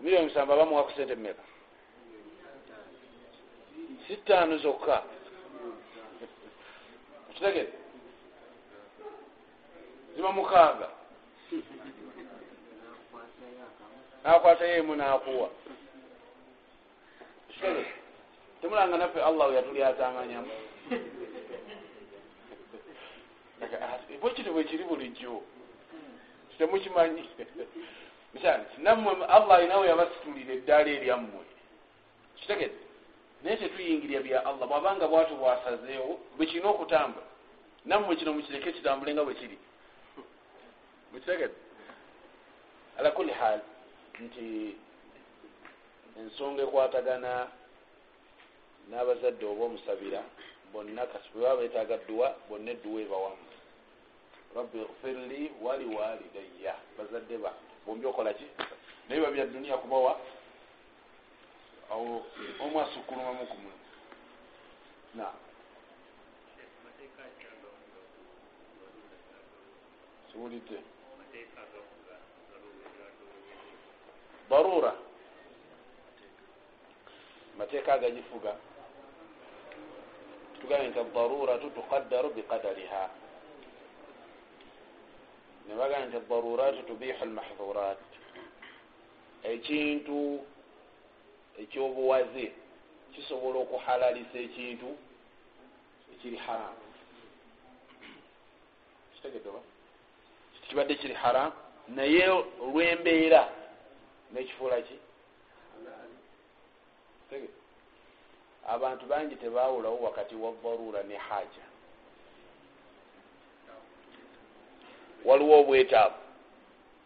miliyoni 0.00 0.26
musanvu 0.26 0.52
abamuwaku 0.52 0.90
sente 0.92 1.14
mumeka 1.14 1.42
si 4.06 4.16
ttaano 4.16 4.58
zokka. 4.58 5.02
Kitegete 7.34 7.72
ziba 10.16 10.32
mukaaga. 10.32 10.88
Nakwatayo 14.24 14.76
emu 14.76 14.96
nakuwa 14.96 15.50
temulanga 18.60 18.96
naffe 18.96 19.22
allahu 19.22 19.52
yatulyazamanyamu 19.52 20.52
bwekiti 24.20 24.50
bwekiri 24.50 24.84
bulijjo 24.84 25.42
temukimanyi 26.58 27.28
nammwe 28.78 29.12
allah 29.26 29.56
alinawe 29.56 29.88
yabasitulira 29.88 30.52
eddaala 30.54 30.90
eryammwe 30.90 31.44
kitegete 32.36 32.82
naye 33.42 33.56
tetuyingirya 33.56 34.20
bya 34.20 34.46
allah. 34.46 34.68
Bwabanga 34.68 35.08
bwatu 35.08 35.34
bwasazeewo 35.36 36.20
bwekirina 36.36 36.68
okutambula 36.68 37.26
nammwe 37.84 38.16
kino 38.16 38.32
mukireke 38.32 38.72
kitambule 38.72 39.14
nga 39.14 39.24
bwekiri 39.24 39.58
mukitegete 41.12 41.58
ala 42.98 43.10
kuli 43.10 43.32
hal 43.32 43.60
nti 44.20 44.76
ensonga 46.20 46.62
ekwatagana 46.62 47.32
n'abazadde 48.90 49.44
oba 49.46 49.64
omusabira 49.64 50.22
bonna 50.72 51.06
kasi 51.06 51.28
bwe 51.32 51.42
baba 51.42 51.62
betaaga 51.62 51.96
dduwa 52.02 52.28
bonna 52.48 52.70
edduwa 52.74 53.00
ebawamu 53.00 53.46
rabbi 54.56 54.78
gfirli 54.78 55.52
wali 55.62 55.86
walidayya 55.96 56.74
bazadde 56.96 57.36
ba 57.38 57.52
bombi 57.86 58.06
okola 58.06 58.34
ki? 58.34 58.44
Naye 59.08 59.20
babya 59.20 59.46
duniya 59.46 59.76
kubawa 59.78 60.20
awo 61.90 62.26
omu 62.60 62.80
asukulumamu 62.80 63.46
ku 63.46 63.56
mulimu 63.56 63.84
na 65.14 65.32
siwulidde. 70.32 70.78
Barura 74.50 75.07
mateeka 77.58 77.94
agagifuga. 77.94 78.52
Tugambye 80.60 80.88
nti 80.88 81.00
daruratu 81.14 81.70
tuqaddaru 81.70 82.30
biqadariha. 82.30 83.04
Nebagambye 85.68 86.06
nti 86.08 86.28
daruratu 86.30 86.82
tubihu 86.82 87.24
lmahdhurat 87.24 87.98
ekintu 89.42 90.18
ekyobuwaze 91.62 92.52
kisobola 93.14 93.58
okuhalalisa 93.58 94.38
ekintu 94.38 94.90
ekiri 96.12 96.36
haramu 96.36 96.86
kitegeddeba 99.14 99.60
kibadde 100.68 100.94
kiri 100.94 101.14
haramu 101.14 101.52
naye 101.88 102.28
olwembeera 102.62 103.42
nekifuula 104.32 104.82
ki 104.82 104.96
abantu 108.68 109.06
bangi 109.06 109.36
tebawulawo 109.36 109.98
wakati 109.98 110.34
wa 110.34 110.52
darura 110.62 111.02
ne 111.02 111.16
haja. 111.16 111.64
Waliwo 115.24 115.60
obwetaavu. 115.60 116.14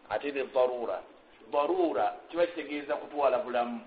Ate 0.09 0.31
ne 0.31 0.43
darura 0.43 1.03
darura 1.51 2.15
kiba 2.29 2.45
kitegeeza 2.45 2.95
kutwala 2.95 3.39
bulamu. 3.39 3.81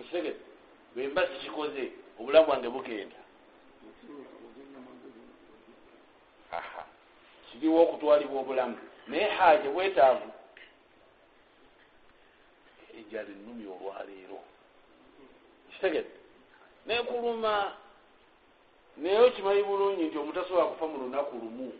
Okitegete 0.00 0.40
bwemba 0.94 1.26
sikikoze 1.26 1.92
obulamu 2.20 2.46
bwange 2.46 2.68
bugenda 2.68 3.16
aha. 6.52 6.84
Kiriwo 7.52 7.82
okutwalibwa 7.82 8.40
obulamu. 8.40 8.78
Naye 9.06 9.24
haja 9.24 9.70
bwetaavu 9.70 10.32
njala 13.06 13.28
ennumi 13.28 13.66
olwaleero. 13.66 14.38
Kitegedde? 15.70 16.10
Nekuluma 16.86 17.72
naye 18.96 19.18
okimanyi 19.18 19.62
bulungi 19.62 20.02
nti 20.04 20.18
omutasobola 20.18 20.64
kufa 20.64 20.86
mu 20.86 20.98
lunaku 20.98 21.36
lumu? 21.36 21.72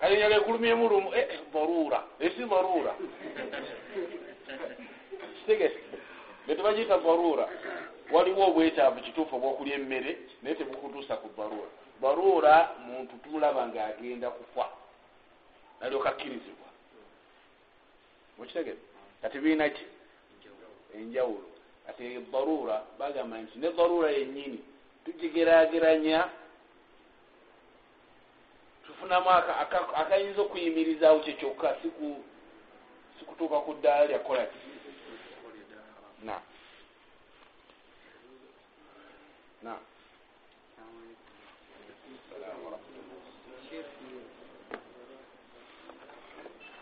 Ayenyaga 0.00 0.36
ekulumyemu 0.36 0.88
lumu. 0.88 1.10
Baruura. 1.54 2.02
Esi 2.20 2.44
baruura. 2.44 2.94
Kitegete 5.38 5.80
netebagiyita 6.46 6.98
baruura. 6.98 7.48
Waliwo 8.12 8.46
obwetaavu 8.48 9.00
kituufu 9.00 9.36
obwokulya 9.36 9.74
emmere 9.74 10.18
naye 10.42 10.54
tebukutuusa 10.54 11.16
ku 11.16 11.28
baruura. 11.36 11.70
Baruura 12.00 12.70
muntu 12.86 13.16
tumulaba 13.22 13.66
ngaagenda 13.68 14.30
kufa. 14.30 14.66
Nalyoka 15.80 16.08
akkirizibwa 16.08 16.67
okitegete 18.40 18.82
kati 19.22 19.38
biina 19.38 19.68
ki? 19.68 19.84
Enjawulo. 20.94 21.48
Ati 21.88 22.18
baruura 22.32 22.84
bagamba 22.98 23.38
nti 23.38 23.58
ne 23.58 23.70
baruura 23.70 24.10
yennyini 24.10 24.60
tugigerageranya 25.04 26.28
tufunamu 28.86 29.30
akayinza 30.00 30.40
okuyimirizaawo 30.42 31.20
kye 31.20 31.32
kyokka 31.32 31.76
sikutuuka 33.18 33.58
ku 33.64 33.74
ddaala 33.74 34.06
lya 34.06 34.18
kolati 34.18 34.58
na. 36.22 36.40
Na 39.62 39.76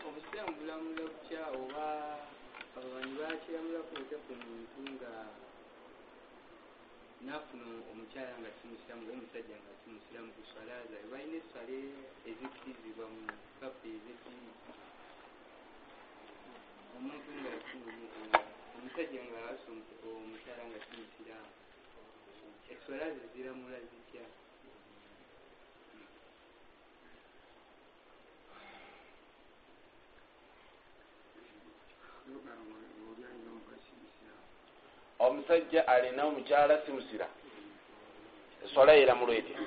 obusiraamu 0.07 0.53
bulamula 0.57 1.03
butya 1.07 1.43
oba 1.59 1.87
ababanyi 3.47 3.71
bakiramulako 3.79 3.93
otya 4.01 4.17
ku 4.27 4.33
muntu 4.43 4.79
nga 4.93 5.11
nafuna 7.25 7.67
omukyala 7.91 8.33
nga 8.39 8.51
simusiramu 8.57 9.03
oba 9.03 9.13
omusajja 9.15 9.55
nga 9.63 9.73
simusiramu 9.81 10.29
ku 10.35 10.41
swala 10.51 10.75
zaabwe 10.89 11.07
balina 11.11 11.35
eswala 11.39 11.75
ezikkirizibwa 12.29 13.05
mu 13.13 13.23
kafu 13.59 13.83
ezekiri 13.95 14.51
omuntu 16.97 17.29
nga 17.39 17.51
omusajja 18.75 19.21
nga 19.27 19.39
asa 19.51 19.67
omukyala 19.71 20.63
nga 20.69 20.79
simusiramu 20.87 21.51
eswala 22.73 23.05
ze 23.15 23.23
ziramula 23.31 23.79
zitya 23.89 24.25
omusajja 35.19 35.87
alina 35.87 36.25
omukyala 36.25 36.85
simusira 36.85 37.27
eswala 38.65 38.91
yeramulwa 38.93 39.35
etya 39.35 39.59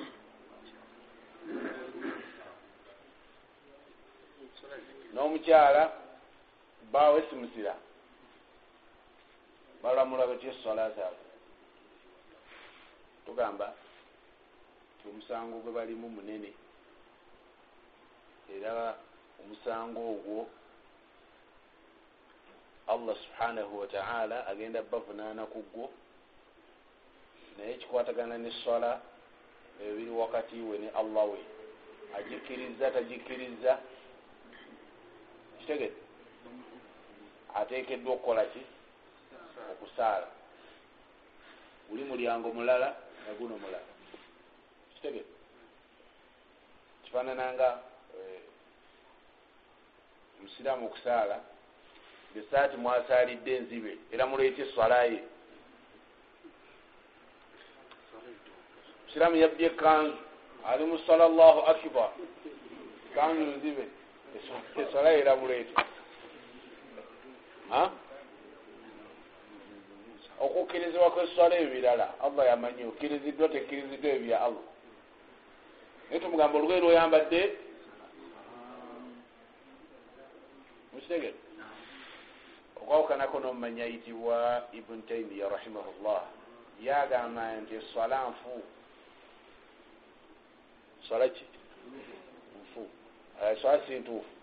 n'omukyala 5.13 5.83
bawe 6.91 7.23
simusira. 7.29 7.75
Balamula 9.83 10.27
batya 10.27 10.51
eswala 10.53 10.89
zaabwe? 10.95 11.25
Tugamba 13.25 13.73
ti 14.97 15.09
omusango 15.09 15.59
gwe 15.59 15.71
balimu 15.71 16.09
munene 16.09 16.53
era 18.55 18.95
omusango 19.41 19.99
ogwo 20.11 20.49
allah 22.93 23.15
subhanahu 23.15 23.79
wataala 23.79 24.47
agenda 24.47 24.83
bavunaana 24.83 25.45
ku 25.45 25.63
gwo 25.71 25.89
naye 27.57 27.73
kikwatagana 27.73 28.37
neswala 28.37 29.01
ebyo 29.81 29.95
biri 29.95 30.11
wakati 30.11 30.55
we 30.61 30.77
ne 30.77 30.89
allah 30.89 31.25
we. 31.31 31.39
Agikkiriza 32.17 32.91
tagikkiriza 32.91 33.79
kitegede 35.59 35.95
atekeddwa 37.55 38.13
okukola 38.13 38.45
ki? 38.45 38.61
Okusaala. 39.71 40.27
Guli 41.89 42.03
mulyango 42.03 42.53
mulala 42.53 42.95
naguno 43.27 43.57
mulala. 43.57 43.87
Kitegede 44.95 45.31
kifaanananga 47.03 47.79
musiraamu 50.41 50.85
okusaala 50.85 51.39
esaati 52.39 52.77
mwasaalidde 52.77 53.55
enzibe 53.55 53.97
era 54.11 54.25
muleeta 54.25 54.61
eswalaye 54.61 55.19
musiraamu 59.05 59.35
yabbye 59.35 59.65
ekanzu 59.67 60.17
ali 60.69 60.83
mu 60.85 60.97
sala 61.05 61.25
llahu 61.27 61.61
akbar 61.71 62.09
kanzu 63.15 63.43
nzibe 63.57 63.85
eswalaye 64.81 65.19
era 65.19 65.35
muleeta 65.35 65.85
okukkirizibwa 70.41 71.11
kweswala 71.11 71.55
ebyo 71.55 71.73
birala 71.73 72.07
allah 72.25 72.43
yamanyi 72.45 72.83
okkiriziddwa 72.91 73.47
tekkiriziddwa 73.53 74.09
ebyo 74.11 74.25
bya 74.25 74.37
allah. 74.45 74.65
Naye 76.07 76.19
tumugamba 76.21 76.57
olugoye 76.57 76.79
lwoyambadde. 76.81 77.41
Mukitegere 80.93 81.37
okwawukanako 82.81 83.39
nomumanya 83.39 83.83
ayitibwa 83.83 84.67
ibun 84.73 85.01
taimiya 85.01 85.49
rahimahullah. 85.49 86.21
Yagamba 86.81 87.55
nti 87.61 87.75
eswala 87.75 88.29
nfu. 88.29 88.61
Swala 91.07 91.29
ki? 91.29 91.45
Nfu. 92.63 92.89
Eswala 93.53 93.85
si 93.87 93.99
ntuufu. 93.99 94.33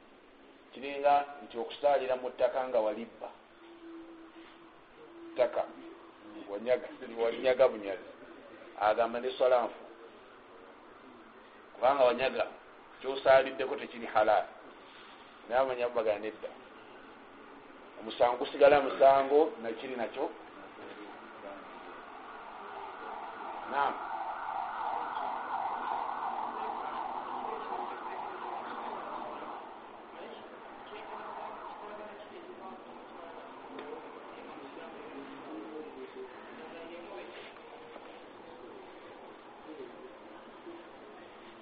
Kiringa 0.72 1.24
nti 1.44 1.58
okusaalira 1.58 2.16
mu 2.16 2.30
ttaka 2.30 2.68
nga 2.68 2.80
walibba 2.80 3.28
ttaka. 5.34 5.64
Wanyaga 7.18 7.68
bunyazi. 7.68 8.08
Agamba 8.80 9.20
neswala 9.20 9.62
nfu. 9.62 9.82
Kubanga 11.74 12.04
wanyaga 12.04 12.46
kyosaaliddeko 13.00 13.76
tekiri 13.76 14.06
halaali. 14.06 14.48
Naye 15.48 15.60
amanya 15.60 15.88
bubagana 15.88 16.18
nedda 16.18 16.48
omusango 18.00 18.36
gusigala 18.36 18.80
musango 18.80 19.52
nakiri 19.62 19.96
nakyo. 19.96 20.30
Nam 23.72 23.94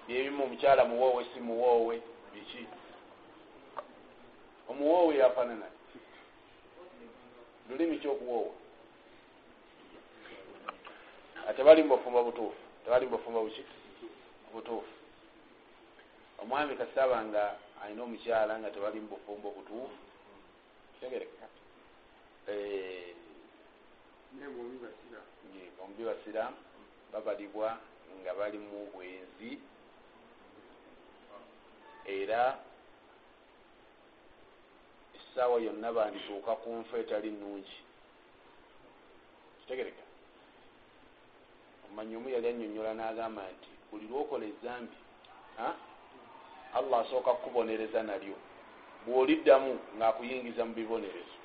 byebimu 0.09 0.45
omukyala 0.45 0.85
muwoowe 0.85 1.25
si 1.35 1.41
muwoowe 1.41 2.03
biki? 2.33 2.67
Omuwoowe 4.69 5.17
yafaanana 5.17 5.76
lulimi 7.71 7.99
kyokuwoowa. 7.99 8.55
Tebali 11.57 11.83
mubufumba 11.83 12.23
butuufu 12.23 12.57
tebali 12.85 13.07
mubufumba 13.07 13.41
buki 13.41 13.65
butuufu. 14.53 14.93
Omwami 16.43 16.77
kasaba 16.77 17.25
nga 17.25 17.57
alina 17.83 18.03
omukyala 18.03 18.59
nga 18.59 18.71
tebali 18.71 19.01
mubufumba 19.01 19.49
butuufu 19.51 19.97
tegereka 21.01 21.47
bombi 25.79 26.05
basira. 26.05 26.53
babalibwa 27.13 27.79
nga 28.23 28.33
bali 28.35 28.59
mu 28.59 28.93
bwenzi. 28.93 29.59
Era 32.07 32.59
essaawa 35.37 35.61
yonna 35.61 35.93
bandituuka 35.93 36.53
ku 36.57 36.73
nfa 36.73 36.99
etali 36.99 37.31
nungi 37.31 37.77
kitegereka. 39.61 40.03
Omanyi 41.91 42.17
omu 42.17 42.29
yali 42.29 42.49
annyonnyola 42.49 42.95
n'agamba 42.95 43.43
nti 43.53 43.71
buli 43.91 44.09
lwokola 44.09 44.47
ezambi 44.47 44.97
allah 46.75 47.01
asooka 47.01 47.33
kukubonereza 47.35 48.03
nalyo. 48.03 48.37
Bw'oliddamu 49.07 49.79
ng'akuyingiza 49.99 50.65
mu 50.65 50.73
bibonerezo. 50.75 51.37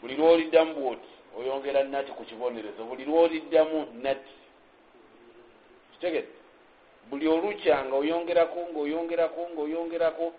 Buli 0.00 0.14
lwoliddamu 0.16 0.74
bwoti 0.74 1.12
oyongera 1.38 1.84
nati 1.84 2.12
ku 2.12 2.24
kibonerezo. 2.24 2.84
Buli 2.84 3.04
lwoliddamu 3.04 3.78
nati 4.02 4.34
kitegedde 5.92 6.34
buli 7.10 7.28
olukya 7.28 7.84
nga 7.84 7.96
oyongerako 7.96 8.58
ngaoyongerako 8.72 9.40
ngaoyongerako 9.54 10.32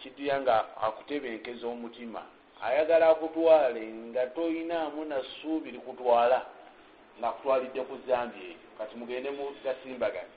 kiddira 0.00 0.40
nga 0.40 0.54
akutebenkeza 0.86 1.66
omutima. 1.66 2.22
Ayagala 2.62 3.08
akutwale 3.08 3.84
nga 4.10 4.26
toyinaamu 4.26 5.04
na 5.04 5.18
ssuubi 5.24 5.70
likutwala 5.70 6.46
ngaakutwalidde 7.20 7.80
ku 7.84 7.96
zambi 8.08 8.40
eyo 8.48 8.60
kati 8.78 8.96
mugende 8.96 9.28
mu 9.36 9.44
gasimbagane 9.64 10.34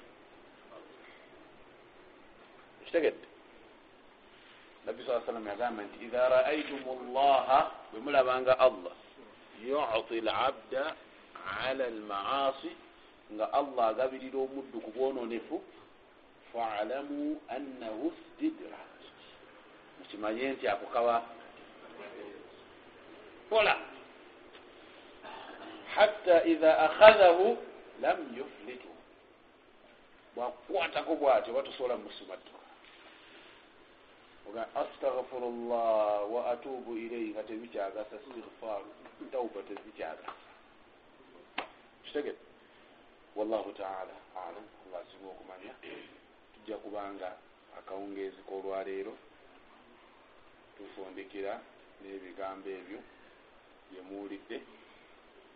ekitegedde 2.84 3.28
nabbi 4.86 5.02
saa 5.08 5.24
sallam 5.26 5.48
yagamba 5.48 5.84
nti 5.88 5.98
idha 6.06 6.30
raaitum 6.30 6.84
llaha 7.16 7.60
bwe 7.92 8.00
mulabanga 8.04 8.54
allah 8.60 8.96
yuti 9.64 10.22
labda 10.22 10.84
ala 11.64 11.86
lmaasi 11.90 12.72
nga 13.34 13.46
allah 13.60 13.86
agabirira 13.88 14.38
omuddu 14.46 14.78
ku 14.84 14.90
bwononefu 14.96 15.56
faalamu 16.52 17.40
annahu 17.56 18.12
stidraj 18.20 18.93
mukimanye 20.04 20.60
nti 20.60 20.68
ako 20.68 20.86
kaba 20.92 21.24
kola. 23.50 23.76
Hatta 25.96 26.44
idha 26.44 26.72
akhadhahu 26.80 27.58
lam 28.02 28.20
yuflitu. 28.38 28.88
Bwakukwatako 30.36 31.16
bwatyo 31.16 31.54
batosobola 31.54 31.98
musimattuka 31.98 32.64
oga 34.50 34.68
astaghfiru 34.76 35.50
llah 35.70 36.28
wa 36.34 36.52
atubu 36.52 36.98
ilaihi 36.98 37.32
nga 37.32 37.44
tebikyagasa 37.44 38.20
stigfaaru 38.20 38.92
tawba 39.32 39.62
tezikyagasa 39.64 40.34
kitegete 42.04 42.44
wallahu 43.36 43.72
taala 43.72 44.14
alam. 44.36 44.66
Allah 44.84 45.00
asinga 45.02 45.30
okumanya. 45.32 45.74
Tujja 46.54 46.78
kubanga 46.78 47.32
akawungeezi 47.78 48.42
k'olwaleero 48.48 49.14
tufundikira 50.84 51.54
n'ebigambo 52.02 52.70
ebyo 52.80 53.00
byemuwulidde 53.90 54.58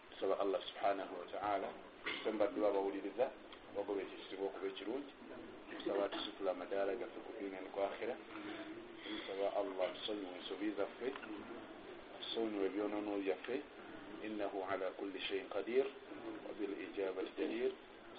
tusaba 0.10 0.40
allah 0.44 0.60
subhanahu 0.70 1.14
wataala 1.22 1.68
tusaba 2.04 2.38
baddu 2.42 2.58
babawuliriza 2.66 3.26
bagoba 3.76 4.00
ekyo 4.02 4.18
kisiba 4.22 4.44
okuba 4.48 4.68
ekirungi. 4.72 5.12
Tusaba 5.70 6.02
atusitula 6.08 6.52
amadaala 6.52 6.96
gaffe 7.00 7.20
ku 7.26 7.32
dunia 7.40 7.60
nekuakhira 7.62 8.16
tusaba 9.04 9.46
allah 9.60 9.84
atusonyiwe 9.92 10.34
ensobi 10.40 10.68
zaffe 10.80 11.08
atusonyiwe 12.16 12.66
ebyonoono 12.70 13.20
byaffe. 13.24 13.58
إنه 14.26 14.66
على 14.72 14.92
كل 15.00 15.22
شيء 15.30 15.46
قدير 15.52 15.86
وبالإجابة 16.50 17.24
دليل 17.38 17.72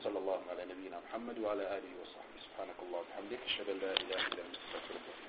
صلى 0.03 0.19
الله 0.19 0.41
على 0.51 0.65
نبينا 0.65 1.01
محمد 1.09 1.39
وعلى 1.39 1.63
آله 1.63 1.93
وصحبه 2.03 2.39
سبحانك 2.47 2.79
الله 2.83 2.99
وبحمدك 2.99 3.41
أشهد 3.47 3.69
أن 3.69 3.79
لا 3.79 3.93
إله 3.93 4.27
إلا 4.27 4.43
أنت 4.47 4.57
أستغفرك 4.57 5.28